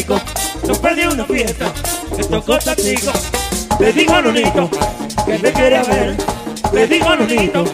Tocó 0.00 0.14
tatico. 0.14 0.20
Nos 0.66 0.78
perdí 0.78 1.06
una 1.06 1.24
fiesta, 1.24 1.72
que 2.16 2.24
tocó 2.24 2.58
tatico. 2.58 3.12
Le 3.78 3.92
dijo 3.92 4.20
lo 4.20 4.30
lindo, 4.30 4.70
que 5.26 5.38
me 5.38 5.52
quería 5.52 5.82
ver. 5.82 6.16
Le 6.72 6.86
dijo 6.86 7.14
lo 7.14 7.26
lindo, 7.26 7.64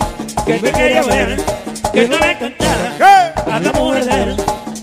que 0.46 0.58
me 0.58 0.72
quería 0.72 1.02
ver. 1.02 1.36
Que 1.92 2.08
no 2.08 2.18
le 2.18 2.38
cantara 2.38 3.34
a 3.46 3.60
la 3.60 3.72
mujer 3.72 4.04
de 4.04 4.22
él, 4.22 4.36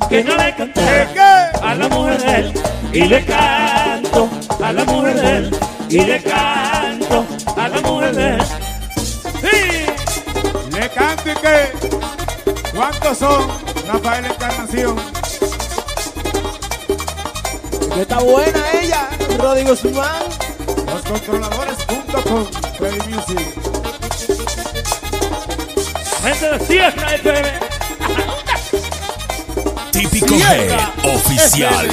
que 0.10 0.24
no 0.24 0.36
le 0.36 0.56
cantara 0.56 1.52
a 1.62 1.76
la 1.76 1.90
mujer 1.90 2.22
de 2.22 2.36
él 2.36 2.54
y 2.94 3.06
le 3.06 3.26
canto 3.26 4.30
a 4.64 4.72
la 4.72 4.86
mujer 4.86 5.16
de 5.16 5.38
él 5.38 5.58
y 5.90 6.00
le 6.00 6.22
canto 6.24 7.26
a 7.56 7.68
la 7.68 7.82
mujer 7.82 8.16
de 8.16 8.30
él. 8.30 8.42
Sí, 9.42 10.78
Le 10.78 10.90
canto 10.90 11.30
y 11.30 11.36
qué. 11.36 12.72
¿Cuántos 12.76 13.18
son? 13.18 13.48
Rafael 13.88 14.26
Encarnación. 14.26 15.25
Que 17.96 18.02
está 18.02 18.20
buena 18.20 18.60
ella. 18.74 19.10
Roddy 19.40 19.64
Guzmán. 19.64 20.24
Loscontroladores.com. 20.86 22.46
Play 22.78 23.00
Music. 23.08 23.76
gente 26.22 26.50
de 26.50 26.68
Sierra 26.68 27.16
FM. 27.16 27.52
Típico 29.92 30.36
G 30.36 31.16
oficial. 31.16 31.90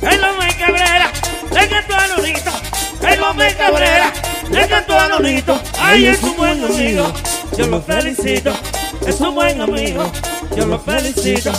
El 0.00 0.24
hombre 0.24 0.56
cabrera, 0.58 1.12
le 1.52 1.68
cantó 1.68 1.96
a 1.96 2.06
Lolito. 2.06 2.50
El 3.06 3.22
hombre 3.22 3.56
cabrera, 3.56 4.12
le 4.50 4.68
cantó 4.68 4.98
a 4.98 5.08
Lolito. 5.08 5.60
Ay, 5.78 6.06
es 6.06 6.22
un 6.22 6.34
buen 6.34 6.64
amigo, 6.64 7.12
yo 7.58 7.66
lo 7.66 7.82
felicito. 7.82 8.54
Es 9.06 9.20
un 9.20 9.34
buen 9.34 9.60
amigo, 9.60 10.02
yo 10.56 10.66
lo 10.66 10.78
felicito. 10.78 11.52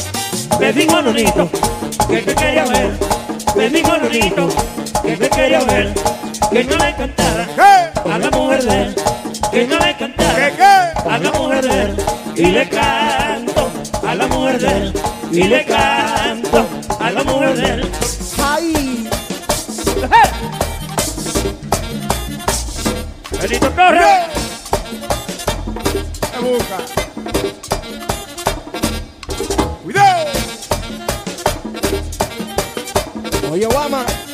Me 0.59 0.73
dijo 0.73 0.99
Lolito 1.01 1.49
que 2.09 2.21
te 2.21 2.33
quería 2.33 2.65
ver. 2.65 2.97
Me 3.55 3.69
dijo 3.69 3.97
Lolito 3.97 4.49
que 5.03 5.15
te 5.15 5.29
quería 5.29 5.59
ver. 5.63 5.93
Que 6.51 6.63
no 6.63 6.75
le 6.77 6.95
cantara 6.95 7.47
a 8.03 8.17
la 8.17 8.31
mujer 8.31 8.63
de 8.63 8.81
él. 8.81 8.95
Que 9.51 9.67
no 9.67 9.77
le 9.77 9.95
cantara 9.95 10.93
a 11.05 11.17
la 11.19 11.31
mujer 11.31 11.67
de 11.67 11.81
él. 11.81 11.95
Y 12.35 12.45
le 12.45 12.69
canto 12.69 13.71
a 14.07 14.15
la 14.15 14.27
mujer 14.27 14.59
de 14.59 14.67
él. 14.67 14.93
Y 15.31 15.43
le 15.43 15.65
canto 15.65 16.65
a 16.99 17.11
la 17.11 17.23
mujer 17.23 17.55
de 17.55 17.65
él. 17.65 17.91
¡Ay! 18.43 19.09
Benito 23.39 23.69
Torres. 23.69 24.25
Se 26.33 26.39
busca. 26.39 27.04
Yo 33.55 33.69
Oyawama. 33.69 34.24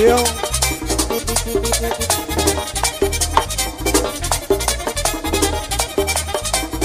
¡Ay, 0.00 0.06
por 0.06 0.16
Dios! 0.16 0.34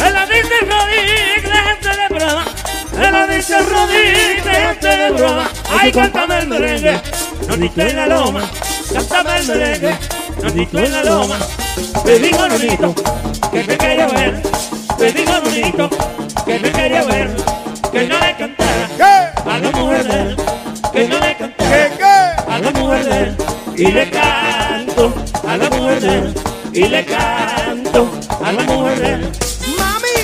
Él 0.06 0.14
la 0.14 0.26
dice 0.26 0.60
Rodríguez, 0.62 1.44
gente 1.64 1.90
de 1.90 2.08
broma. 2.10 2.46
Él 3.02 3.12
la 3.14 3.28
dice 3.28 3.60
Rodríguez, 3.62 4.44
gente 4.44 4.88
de 4.88 5.12
broma. 5.12 5.50
Ay, 5.80 5.92
cántame 5.92 6.40
el 6.40 6.48
merengue, 6.48 7.02
nonito 7.48 7.82
en 7.82 7.96
la 7.96 8.08
loma. 8.08 8.42
Cántame 8.94 9.38
el 9.38 9.48
merengue, 9.48 9.98
nonito 10.44 10.80
en 10.80 10.92
la 10.92 11.04
loma. 11.04 11.38
Te 12.04 12.20
digo, 12.20 12.48
nonito, 12.48 12.96
que 13.52 13.64
te 13.64 13.78
quería 13.78 14.08
ver. 14.08 14.42
Te 14.98 15.12
digo, 15.14 15.32
nonito, 15.42 15.90
que 16.46 16.60
te 16.60 16.72
quería 16.72 17.04
ver. 17.04 17.36
Que 17.94 18.08
no 18.08 18.20
le 18.20 18.36
cantara 18.36 19.34
a 19.46 19.58
la 19.58 19.72
mujer 19.72 20.04
de 20.04 20.22
él. 20.22 20.38
Que 20.92 21.08
no 21.08 21.20
le. 21.20 21.95
A 22.56 22.60
la 22.60 22.72
mujer. 22.72 23.36
Y 23.76 23.92
le 23.92 24.10
canto 24.10 25.14
a 25.46 25.58
la 25.58 25.70
mujer. 25.70 26.34
Y 26.72 26.84
le 26.88 27.06
canto 27.06 28.10
a 28.44 28.52
la 28.52 28.64
mujer. 28.64 29.32
¡Mami! 29.78 30.18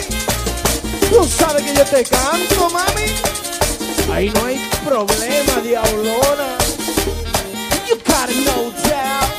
Tú 1.09 1.25
sabes 1.25 1.63
que 1.63 1.75
yo 1.75 1.84
te 1.84 2.03
canto, 2.03 2.69
mami. 2.69 4.13
Ahí 4.13 4.29
no 4.29 4.45
hay 4.45 4.69
problema, 4.86 5.61
diablona. 5.63 6.57
You 7.88 7.97
got 8.05 8.29
no 8.45 8.71
doubt. 8.88 9.32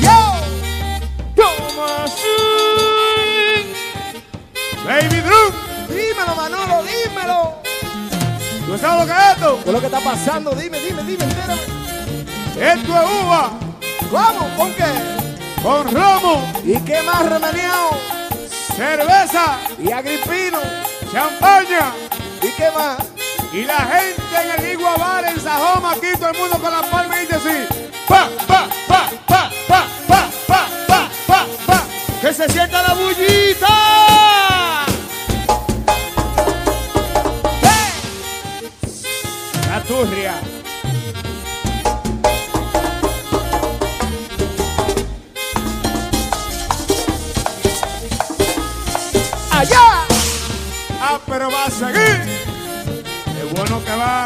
Yo! 0.00 0.18
¿Cómo 1.36 1.84
así? 2.04 2.36
Baby 4.84 5.20
Drew. 5.22 5.52
Dímelo, 5.88 6.34
Manolo, 6.36 6.84
dímelo. 6.84 7.62
¿Tú 8.66 8.78
sabes 8.78 9.00
lo 9.00 9.06
que 9.06 9.20
es 9.20 9.36
esto? 9.36 9.58
¿Qué 9.62 9.68
es 9.68 9.72
lo 9.72 9.80
que 9.80 9.86
está 9.86 10.00
pasando? 10.00 10.50
Dime, 10.50 10.78
dime, 10.80 11.02
dime, 11.02 11.24
entérame. 11.24 11.85
Esto 12.58 12.92
es 13.02 13.22
uva 13.22 13.50
¿Cómo? 14.10 14.56
¿Con 14.56 14.72
qué? 14.74 15.16
con 15.62 15.92
romo, 15.92 16.52
¿Y 16.64 16.78
qué 16.80 17.02
más 17.02 17.28
remeneado? 17.28 17.90
cerveza, 18.76 19.58
¿Y 19.82 19.90
agripino? 19.90 20.58
champaña. 21.10 21.92
¿Y 22.42 22.48
qué 22.50 22.70
más? 22.70 22.98
Y 23.52 23.64
la 23.64 23.78
gente 23.78 24.22
en 24.42 24.64
el 24.64 24.72
Igua 24.72 24.96
Bar 24.96 25.24
en 25.24 25.40
Sajoma, 25.40 25.92
aquí 25.92 26.08
todo 26.18 26.28
el 26.30 26.38
mundo 26.38 26.58
con 26.58 26.70
las 26.70 26.86
palmas 26.86 27.16
y 27.16 27.20
dice 27.22 27.34
así. 27.36 27.74
Pa, 28.06 28.28
pa, 28.46 28.66
pa, 28.86 29.10
pa, 29.26 29.50
pa, 29.66 29.84
pa, 30.06 30.28
pa, 30.46 30.68
pa, 30.86 31.08
pa, 31.26 31.46
pa. 31.66 31.82
¡Que 32.20 32.32
se 32.34 32.48
sienta 32.50 32.82
la 32.82 32.94
bullita! 32.94 33.66
La 39.70 39.82
turria. 39.88 40.34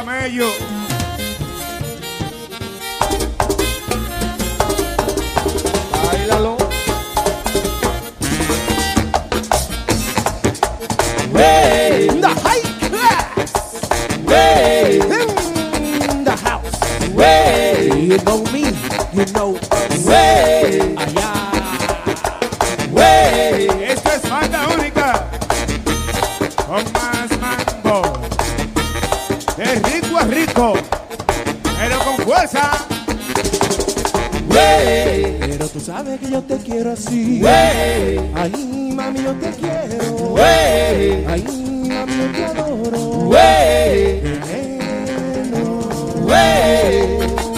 Bueno 0.04 0.20
que 0.20 0.20
va, 0.20 0.20
Mello. 0.20 0.50
Bailalo. 6.06 6.56
Way 11.32 12.08
in 12.08 12.20
the 12.20 12.28
high 12.28 12.60
class. 12.88 13.52
Way 14.26 14.96
in 14.96 16.24
the 16.24 16.36
house. 16.44 17.14
Way 17.14 17.90
you 18.00 18.18
know 18.18 18.42
me, 18.52 18.72
you 19.12 19.24
know 19.32 19.69
Que 36.18 36.28
yo 36.28 36.42
te 36.42 36.56
quiero 36.56 36.92
así. 36.92 37.40
Way. 37.40 38.32
Ay, 38.34 38.92
mami, 38.94 39.22
yo 39.22 39.32
te 39.34 39.50
quiero. 39.50 40.34
Way. 40.34 41.24
Ay, 41.28 41.44
mami, 41.88 42.12
yo 42.16 42.32
te 42.32 42.44
adoro. 42.46 43.30
¡Nos 47.36 47.49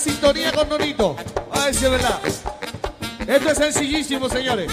sintonía 0.00 0.50
con 0.52 0.68
Nonito. 0.68 1.16
A 1.52 1.66
ver 1.66 1.70
es 1.70 1.82
verdad. 1.82 2.20
Esto 3.26 3.50
es 3.50 3.58
sencillísimo, 3.58 4.28
señores. 4.28 4.72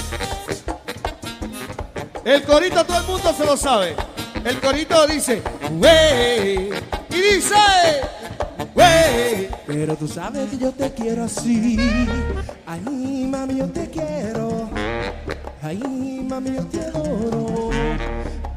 El 2.24 2.44
corito 2.44 2.84
todo 2.86 2.98
el 2.98 3.06
mundo 3.06 3.34
se 3.38 3.46
lo 3.46 3.58
sabe. 3.58 3.96
El 4.44 4.60
corito 4.60 5.06
dice, 5.08 5.42
wey, 5.72 6.70
y 7.10 7.16
dice, 7.16 7.56
wey. 8.74 9.50
Pero 9.66 9.96
tú 9.98 10.08
sabes 10.08 10.50
que 10.50 10.58
yo 10.58 10.72
te 10.72 10.94
quiero 10.94 11.26
así. 11.26 11.78
Ay, 12.66 13.28
mami, 13.30 13.58
yo 13.58 13.70
te 13.70 13.90
quiero. 13.90 14.70
Ay, 15.62 15.78
mami, 15.78 16.56
yo 16.56 16.66
te 16.68 16.82
adoro. 16.82 17.70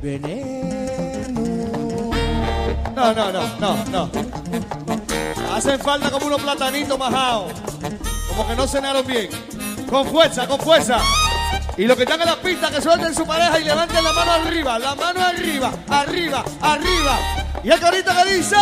Veneno. 0.00 1.40
No, 2.94 3.14
no, 3.14 3.32
no, 3.32 3.58
no, 3.58 3.84
no. 3.90 4.30
Hacen 5.61 5.78
falta 5.78 6.11
como 6.11 6.24
unos 6.24 6.40
platanitos 6.40 6.98
majados. 6.98 7.52
Como 8.28 8.48
que 8.48 8.56
no 8.56 8.66
cenaron 8.66 9.06
bien. 9.06 9.28
Con 9.90 10.08
fuerza, 10.08 10.48
con 10.48 10.58
fuerza. 10.58 10.96
Y 11.76 11.84
los 11.84 11.98
que 11.98 12.04
están 12.04 12.18
en 12.18 12.28
la 12.28 12.36
pista, 12.40 12.70
que 12.70 12.80
suelten 12.80 13.14
su 13.14 13.26
pareja 13.26 13.61
y 13.61 13.64
levanten 13.64 14.02
la 14.02 14.12
mano 14.14 14.32
arriba. 14.32 14.78
La 14.78 14.94
mano 14.94 15.20
arriba, 15.20 15.70
arriba, 15.90 16.42
arriba. 16.62 17.18
Y 17.62 17.68
el 17.68 17.78
corito 17.78 18.11
que 18.11 18.34
dice... 18.36 18.56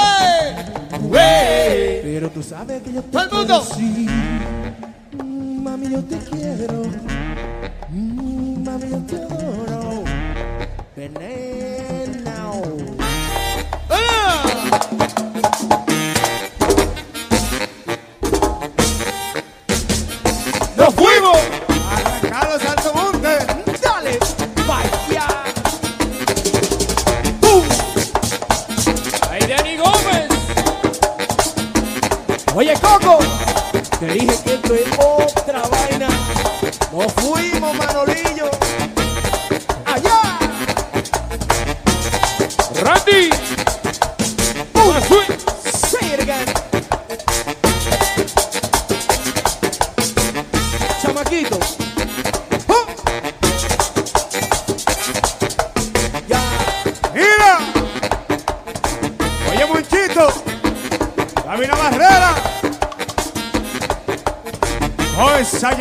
Pero 2.03 2.31
tú 2.31 2.43
sabes 2.43 2.83
que 2.83 2.93
yo 2.93 3.01
te 3.01 3.11
¡Todo 3.13 3.23
el 3.23 3.31
mundo! 3.31 4.28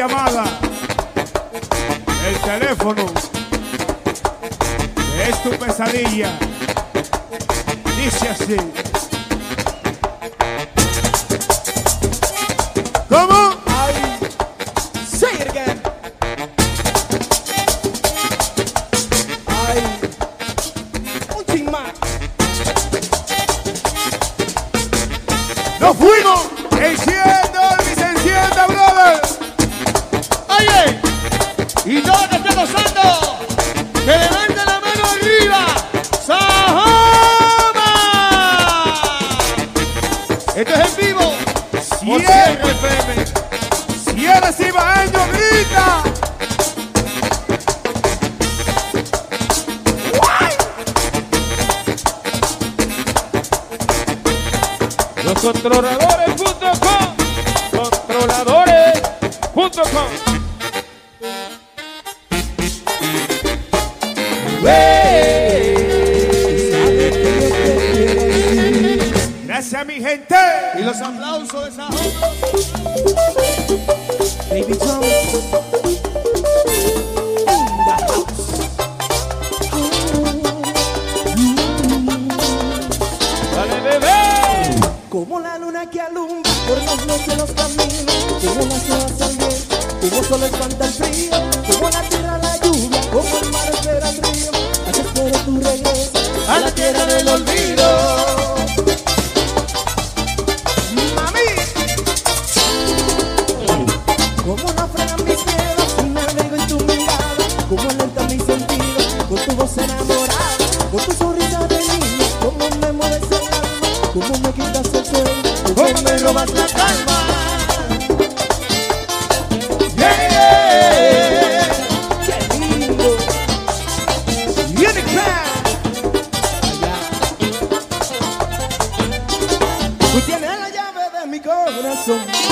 llamada. 0.07 0.45
El 2.27 2.37
teléfono 2.39 3.05
es 5.27 5.43
tu 5.43 5.49
pesadilla. 5.51 6.31
Dice 7.97 8.29
así. 8.29 8.76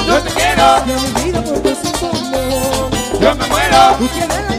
yo 0.07 0.21
te 0.21 0.29
quiero. 0.33 0.85
Me 0.85 0.95
olvido 0.95 1.43
por 1.43 1.59
tu 1.59 1.69
sin 1.69 3.19
Yo 3.21 3.35
me 3.35 3.47
muero. 3.47 4.54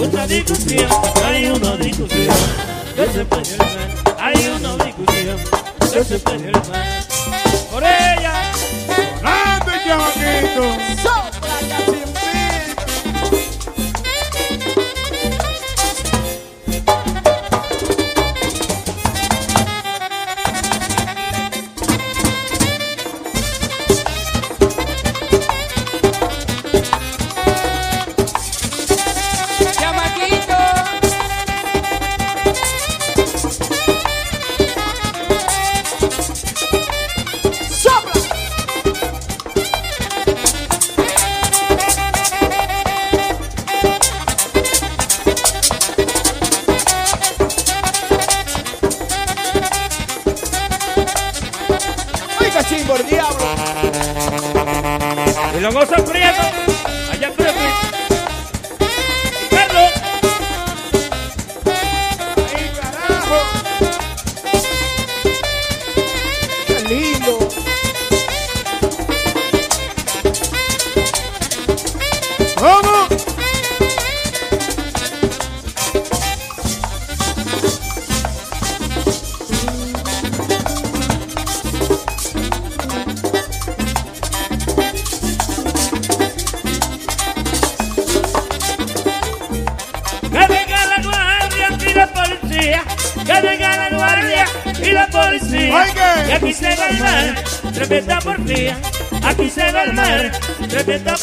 Os 0.00 0.08
de 0.08 0.64
vinham, 0.64 0.88
caiu 1.20 1.58
no 1.58 1.76
dica, 1.76 2.04
veio. 2.06 2.30
Eu 2.96 3.12
sempre 3.12 3.67
chimbo, 52.64 52.96
el 52.96 53.06
diablo. 53.06 53.46
Y 55.56 55.60
lo 55.60 55.72
gozo. 55.72 55.94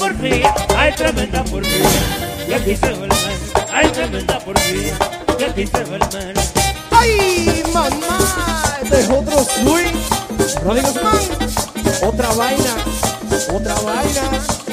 por 0.05 0.17
tremenda 0.91 1.43
por 1.45 1.63
ti, 1.63 1.81
y 2.47 2.53
aquí 2.53 2.75
se 2.75 2.93
va 2.93 3.07
tremenda 3.91 4.39
por 4.39 4.55
ti, 4.55 4.91
y 5.39 5.43
aquí 5.43 5.65
se. 5.65 5.83
Ay 6.91 7.63
mamá, 7.73 8.77
este 8.83 8.99
es 8.99 9.09
otro 9.09 9.43
swing, 9.43 9.95
Rodrigo 10.63 10.89
Guzmán, 10.89 11.17
otra 12.03 12.33
vaina, 12.35 12.75
otra 13.51 13.73
vaina. 13.81 14.64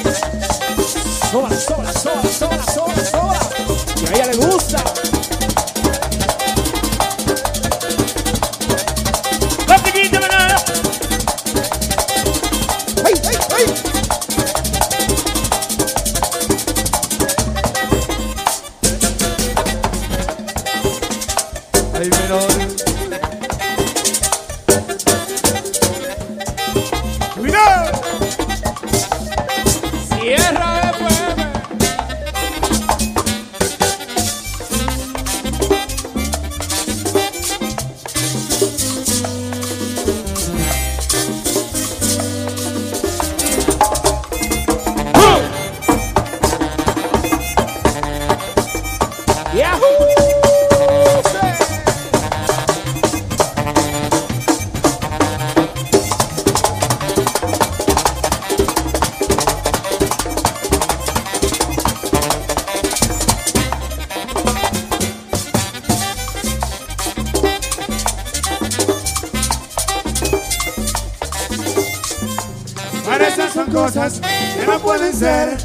mujer. 75.33 75.57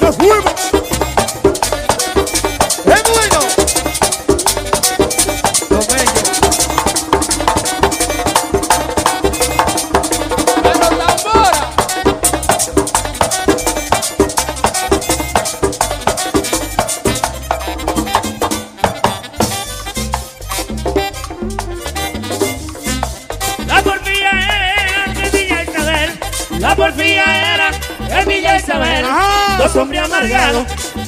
¡Nos 0.00 0.16
fuimos! 0.16 0.81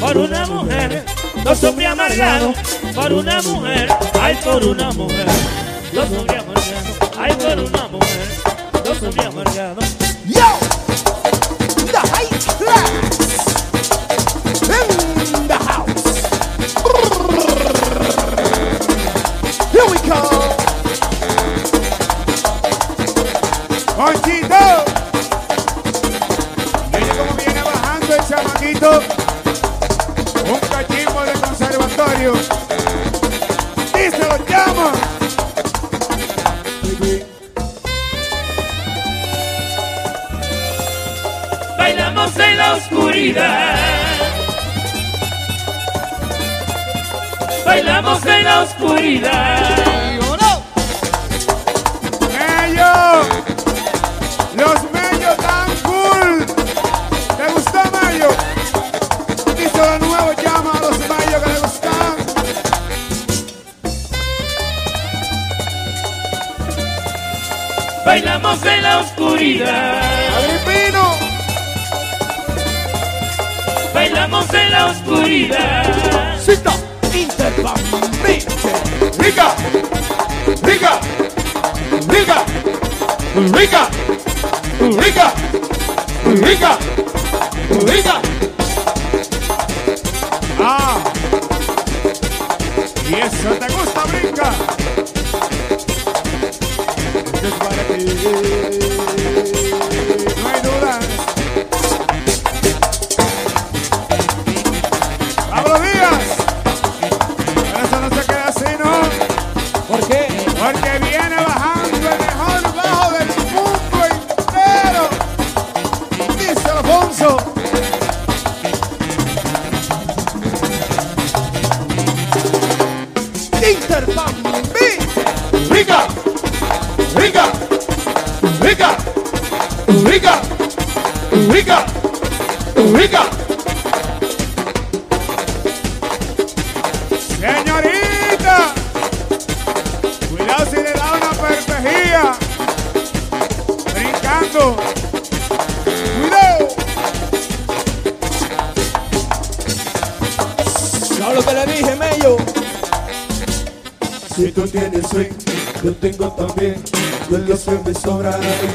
por 0.05 0.19
una 0.19 0.45
mujer, 0.47 1.03
los 1.45 1.65
hombres 1.65 1.89
amargados, 1.89 2.55
por 2.95 3.11
una 3.11 3.41
mujer, 3.41 3.89
ay 4.21 4.37
por 4.45 4.63
una 4.63 4.93
mujer, 4.93 5.27
no 5.95 6.03
hombres 6.03 6.43
amargados, 6.43 7.11
ay 7.19 7.33
por 7.33 7.59
una 7.59 7.89
mujer, 7.89 8.29
no 8.85 9.09
hombres 9.09 9.27
amargados. 9.27 9.94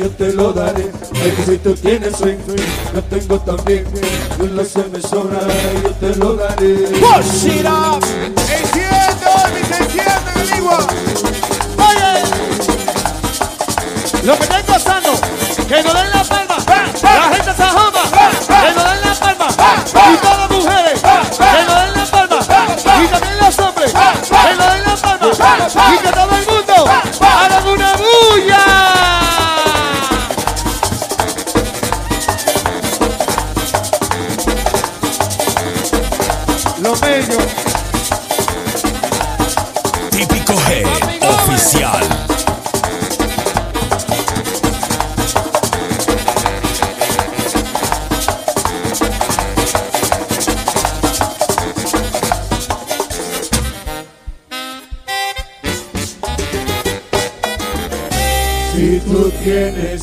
yo 0.09 0.15
te 0.15 0.33
lo 0.33 0.53
daré. 0.53 0.89
Es 1.23 1.33
que 1.33 1.43
si 1.43 1.57
tú 1.57 1.73
tienes 1.73 2.15
swing, 2.15 2.37
yo 2.93 3.03
tengo 3.03 3.39
también. 3.39 3.85
Yo 4.39 4.45
lo 4.45 4.65
sé, 4.65 4.83
me 4.91 5.01
sobra, 5.01 5.39
yo 5.83 5.89
te 5.91 6.15
lo 6.15 6.35
daré. 6.35 6.75
Push 6.99 7.45
it 7.45 7.65
up. 7.65 8.03
Enciendo, 8.49 9.29
mis 9.53 9.71
enciendo, 9.79 10.31
amigo. 10.35 10.77
Oye, 11.77 12.11
lo 14.23 14.37
que 14.37 14.43
estoy 14.43 14.63
pasando, 14.63 15.11
que 15.67 15.83
no 15.83 15.93
den 15.93 16.11
la 16.11 16.18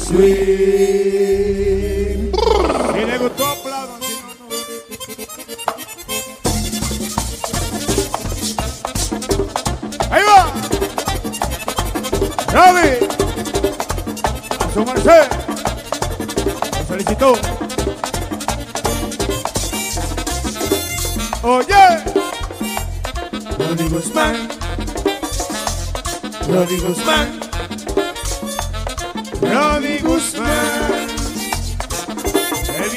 sweet. 0.07 0.66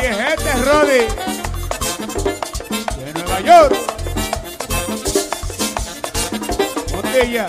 El 0.01 0.15
viejete 0.15 0.53
Roddy. 0.63 1.07
De 2.95 3.13
Nueva 3.13 3.41
York. 3.41 3.75
Botella. 6.93 7.47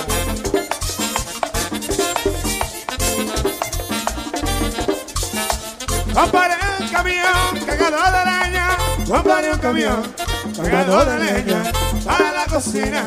Compraré 6.13 6.55
un 6.81 6.89
camión 6.89 7.67
cargado 7.67 7.97
de 8.11 8.19
araña. 8.19 8.69
Compraré 9.07 9.53
un 9.53 9.59
camión 9.59 10.15
cargado 10.57 11.05
de 11.05 11.19
leña. 11.19 11.73
Para 12.05 12.33
la 12.33 12.47
cocina 12.47 13.05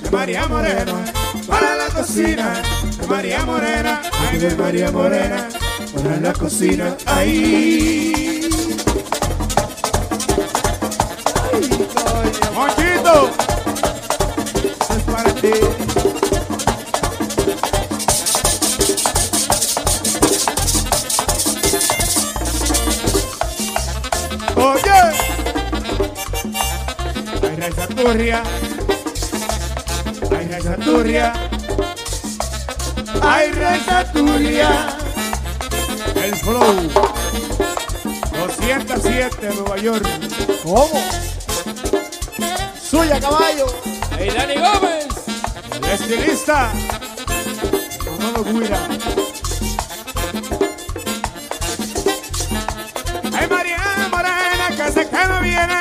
de 0.00 0.10
María 0.10 0.46
Morena. 0.46 1.04
Para 1.46 1.76
la 1.76 1.88
cocina 1.88 2.62
de 2.98 3.06
María 3.06 3.44
Morena. 3.44 4.00
Ay, 4.30 4.38
de 4.38 4.54
María 4.56 4.90
Morena. 4.90 5.48
Para 5.94 6.16
la 6.16 6.32
cocina. 6.32 6.96
Ay, 7.04 8.25
Turria. 31.16 31.32
Ay, 33.22 33.50
Raiza 33.52 34.04
Turria. 34.12 34.98
El 36.14 36.36
Flow. 36.36 36.90
207 38.46 39.48
Nueva 39.54 39.76
York. 39.78 40.06
¿Cómo? 40.62 41.02
Suya, 42.82 43.18
caballo. 43.20 43.66
Hey, 44.18 44.30
Dani 44.36 44.54
Gómez. 44.56 45.06
El 45.82 45.90
estilista. 45.90 46.70
Manolo 48.18 48.44
Guira. 48.44 48.88
Ay, 53.32 53.48
María 53.48 54.08
Morena, 54.10 54.68
que 54.76 54.92
sé 54.92 55.08
que 55.08 55.24
no 55.28 55.40
viene. 55.40 55.76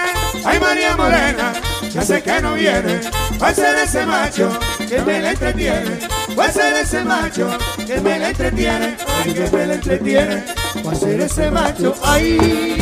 Ay, 0.45 0.59
María 0.59 0.95
Morena, 0.95 1.53
que 1.91 2.01
sé 2.01 2.23
que 2.23 2.41
no 2.41 2.53
viene. 2.53 3.01
Va 3.41 3.49
a 3.49 3.53
ser 3.53 3.75
ese 3.79 4.05
macho 4.05 4.49
que 4.87 5.01
me 5.01 5.21
la 5.21 5.31
entretiene. 5.31 5.99
Va 6.37 6.45
a 6.45 6.51
ser 6.51 6.73
ese 6.75 7.03
macho 7.03 7.49
que 7.85 7.99
me 8.01 8.19
la 8.19 8.29
entretiene. 8.29 8.97
Ay, 9.07 9.33
que 9.33 9.49
me 9.51 9.65
la 9.67 9.73
entretiene. 9.75 10.43
Va 10.85 10.91
a 10.91 10.95
ser 10.95 11.21
ese 11.21 11.51
macho. 11.51 11.95
Ay. 12.03 12.74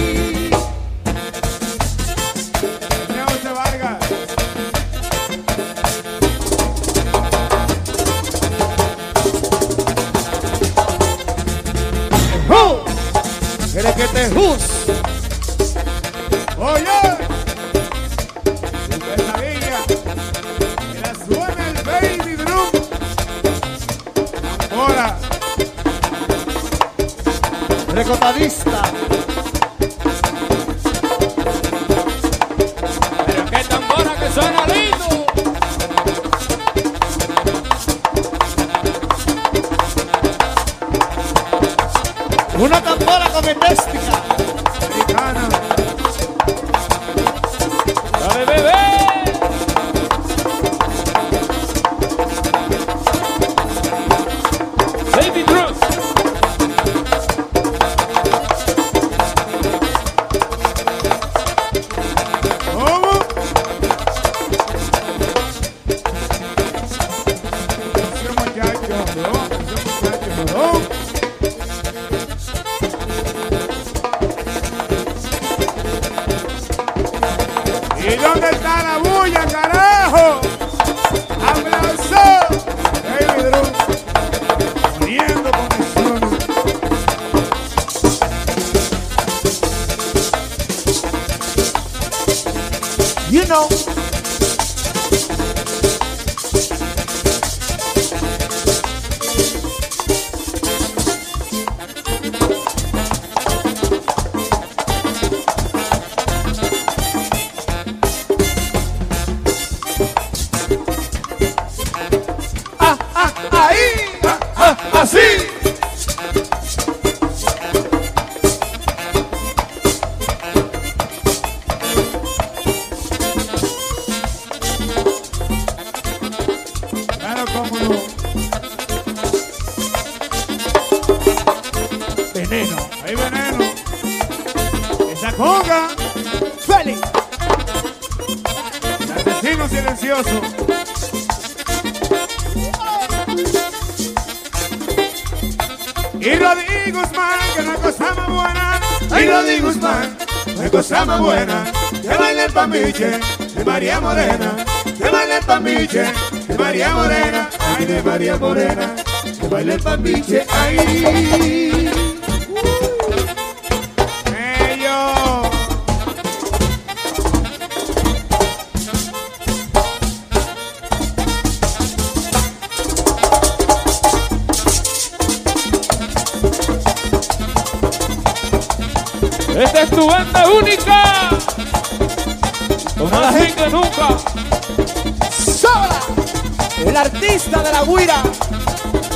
María 158.24 158.38
Morena. 158.38 158.96
Que 159.38 159.48
baila 159.50 159.74
el 159.74 159.82
pambiche. 159.82 160.46
Ay. 160.50 161.63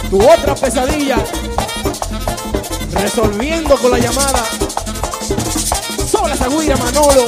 Tu 0.10 0.22
otra 0.22 0.55
pesadilla, 0.55 1.18
resolviendo 2.91 3.76
con 3.78 3.91
la 3.91 3.99
llamada. 3.99 4.43
Sola 6.10 6.34
esa 6.34 6.47
guira, 6.47 6.78
Manolo. 6.78 7.26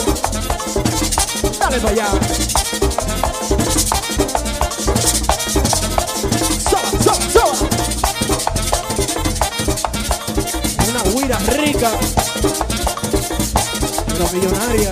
Dale 1.59 1.79
para 1.79 1.93
allá. 1.93 2.07
Sola, 6.69 6.91
sola, 7.03 7.29
sola. 7.33 7.69
Una 10.89 11.03
guira 11.11 11.37
rica, 11.57 11.91
pero 14.07 14.29
millonaria. 14.31 14.91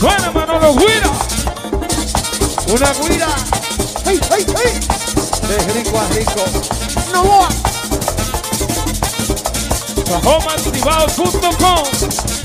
Suena 0.00 0.30
Manolo 0.32 0.74
Guira. 0.74 1.13
Una 2.74 2.92
guira 2.92 3.28
¡Ay, 4.04 4.20
ay, 4.32 4.44
ay! 4.56 4.80
de 5.46 5.58
rico 5.74 5.96
a 5.96 6.08
rico. 6.08 6.44
¡Novoa! 7.12 7.48
SajomaActivado.com 10.08 12.43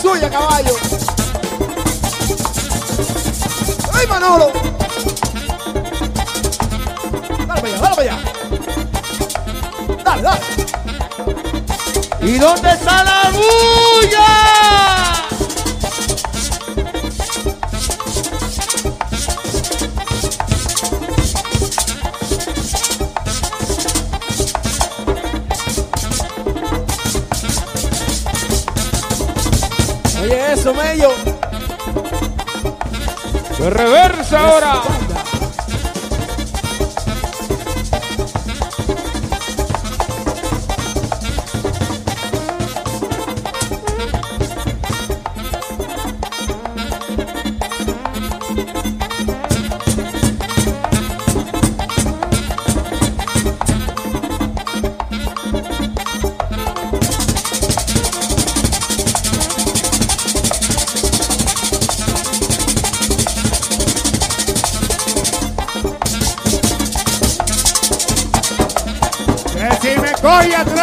¡Suya, 0.00 0.30
caballo! 0.30 0.74
¡Ay, 3.92 4.06
Manolo! 4.06 4.52
Dale 7.46 7.60
para 7.60 7.68
allá, 7.68 7.78
dale 7.80 7.96
para 7.96 8.02
allá. 8.02 8.16
Dale, 10.04 10.22
dale. 10.22 10.40
¿Y 12.20 12.38
dónde 12.38 12.70
está 12.70 13.04
la 13.04 13.30
bulla? 13.30 14.17
Reversa 33.70 34.38
ahora. 34.38 34.97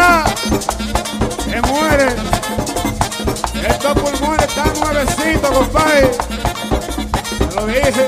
Atrás, 0.06 0.34
se 1.44 1.62
muere. 1.62 2.08
Estos 3.68 3.94
pulmones 3.94 4.46
están 4.48 4.74
nuevecitos, 4.80 5.52
compadre. 5.52 6.12
Lo 7.56 7.66
dice. 7.68 8.08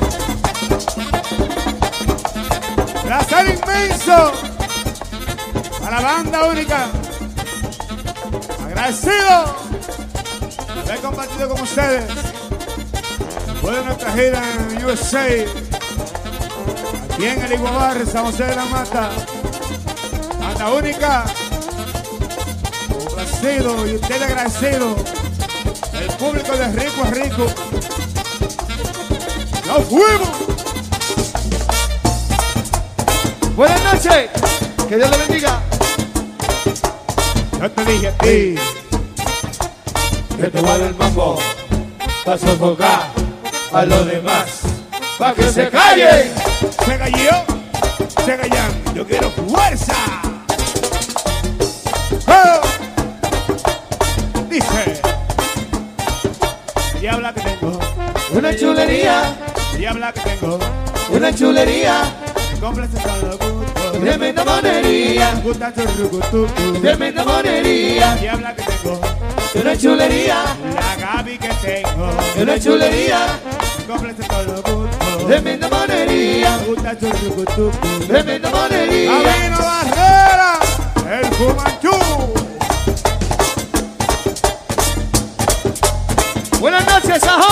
Placer 3.04 3.48
inmenso 3.48 4.32
para 5.80 6.02
la 6.02 6.08
banda 6.08 6.44
única. 6.46 6.88
Agradecido 8.66 9.56
de 10.76 10.82
haber 10.82 11.00
compartido 11.00 11.50
con 11.50 11.62
ustedes. 11.62 12.04
De 13.68 13.84
nuestra 13.84 14.12
gira 14.14 14.42
en 14.70 14.86
USA, 14.86 15.26
aquí 17.12 17.26
en 17.26 17.42
el 17.44 17.54
Iguabar, 17.54 18.06
San 18.06 18.24
José 18.26 18.46
de 18.46 18.56
la 18.56 18.66
Mata. 18.66 19.10
Banda 20.40 20.72
única. 20.72 21.26
Complacido 23.38 23.88
y 23.88 23.96
usted 23.96 24.22
agradecido. 24.22 24.96
El 25.94 26.08
público 26.18 26.58
de 26.58 26.68
rico 26.72 27.04
a 27.04 27.12
rico. 27.12 27.46
¡Nos 29.68 29.86
fuimos! 29.86 30.30
Buenas 33.56 33.84
noches. 33.84 34.30
Que 34.90 34.96
Dios 34.96 35.12
le 35.12 35.18
bendiga. 35.18 35.62
Yo 37.62 37.72
te 37.72 37.86
dije 37.86 38.08
a 38.08 38.18
ti. 38.18 38.56
Que 40.38 40.48
te 40.48 40.62
vale 40.62 40.88
el 40.88 40.96
mambo, 40.96 41.40
pa' 42.26 42.38
sofocar 42.38 43.12
a 43.72 43.86
los 43.86 44.06
demás, 44.06 44.62
pa' 45.18 45.34
que 45.34 45.44
se 45.52 45.70
callen. 45.70 46.32
Se 46.86 46.98
cayó, 46.98 47.32
se 48.26 48.38
callan. 48.38 48.94
Yo 48.96 49.06
quiero 49.06 49.30
fuerza. 49.32 50.17
Chulería, 58.58 59.22
diabla 59.78 60.12
que 60.14 60.22
tengo. 60.22 60.60
una 61.12 61.34
chulería, 61.34 62.02
Cómprese 62.60 62.98
todo 62.98 63.18
lo 63.18 63.38
gusto. 63.38 63.92
tremenda 64.00 64.44
monería, 64.44 65.32
Gusta 65.44 65.72
tu 65.72 66.48
tremenda 66.82 67.24
monería, 67.24 68.16
Diabla 68.16 68.56
que 68.56 68.64
tengo, 68.64 69.00
una 69.56 69.78
chulería, 69.78 70.44
la 70.76 70.96
Gaby 71.18 71.38
que 71.38 71.50
tengo. 71.62 72.10
una 72.42 72.60
chulería, 72.60 73.20
Cómprese 73.88 74.24
todo 74.24 74.44
lo 74.44 74.56
gusto. 74.56 75.28
tremenda 75.28 75.70
monería, 75.70 76.58
Gusta 76.68 76.96
tu 76.98 77.72
tremenda 78.08 78.50
monería. 78.50 79.12
Gabino 79.22 79.58
Barrera, 79.60 80.60
el 81.20 81.26
Fumanchú. 81.36 81.98
Buenas 86.60 86.86
noches, 86.88 87.22
Sajoma. 87.22 87.47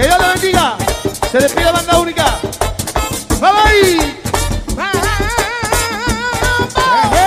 Que 0.00 0.06
Dios 0.06 0.18
le 0.18 0.28
bendiga. 0.28 0.78
Se 1.30 1.38
despide 1.38 1.72
banda 1.72 1.98
única. 1.98 2.24
Bye 3.38 3.52
bye. 3.52 3.98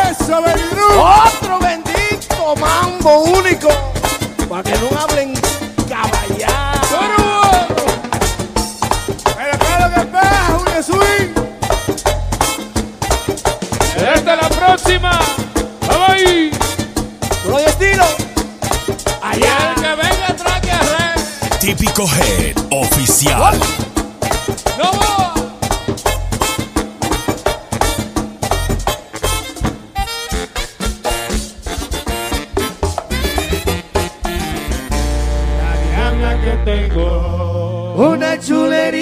Eso. 0.10 0.40
Otro 0.40 1.60
bendito 1.60 2.56
mambo 2.60 3.26
único. 3.26 3.70
Para 4.50 4.64
que 4.64 4.76
no 4.80 4.90
hablen 5.00 5.34
caballá. 5.88 6.82
Pero 9.38 9.60
claro 9.60 9.94
que 9.94 10.02
pasa, 10.08 10.58
un 10.58 10.84
swing. 10.84 11.32
Hasta 14.16 14.36
la 14.36 14.50
próxima. 14.50 15.20
Bye 15.88 16.52
bye. 17.46 17.66
Estilo. 17.68 18.08
Allá. 19.22 19.76
El 19.76 19.82
que 19.84 19.90
venga 19.96 20.28
atrás 20.28 20.60
que 20.62 20.72
arre. 20.72 21.14
Típico 21.60 22.04
Head 22.06 22.33
Una 37.96 38.40
chulería. 38.40 38.93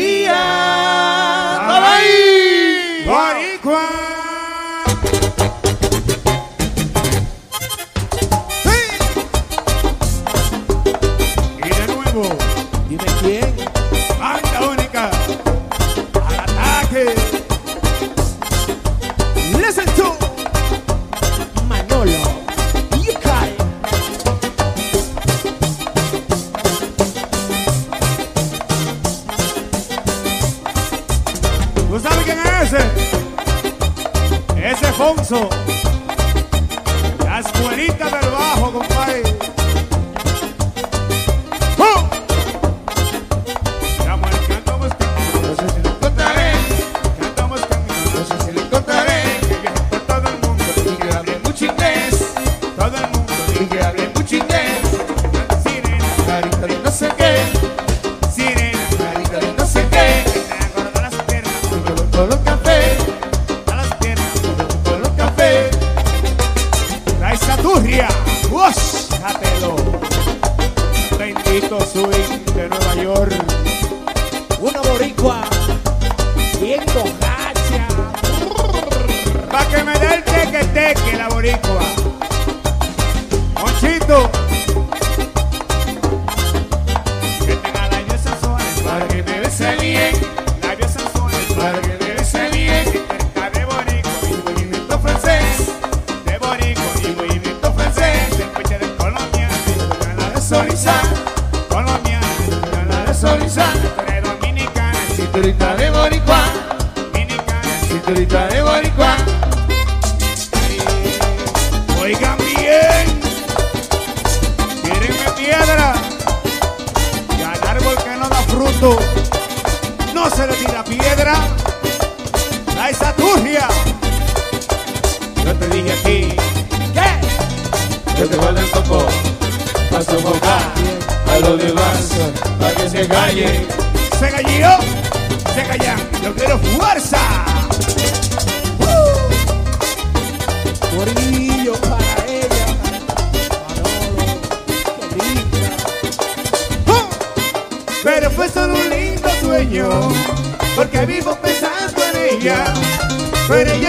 Pero 153.51 153.80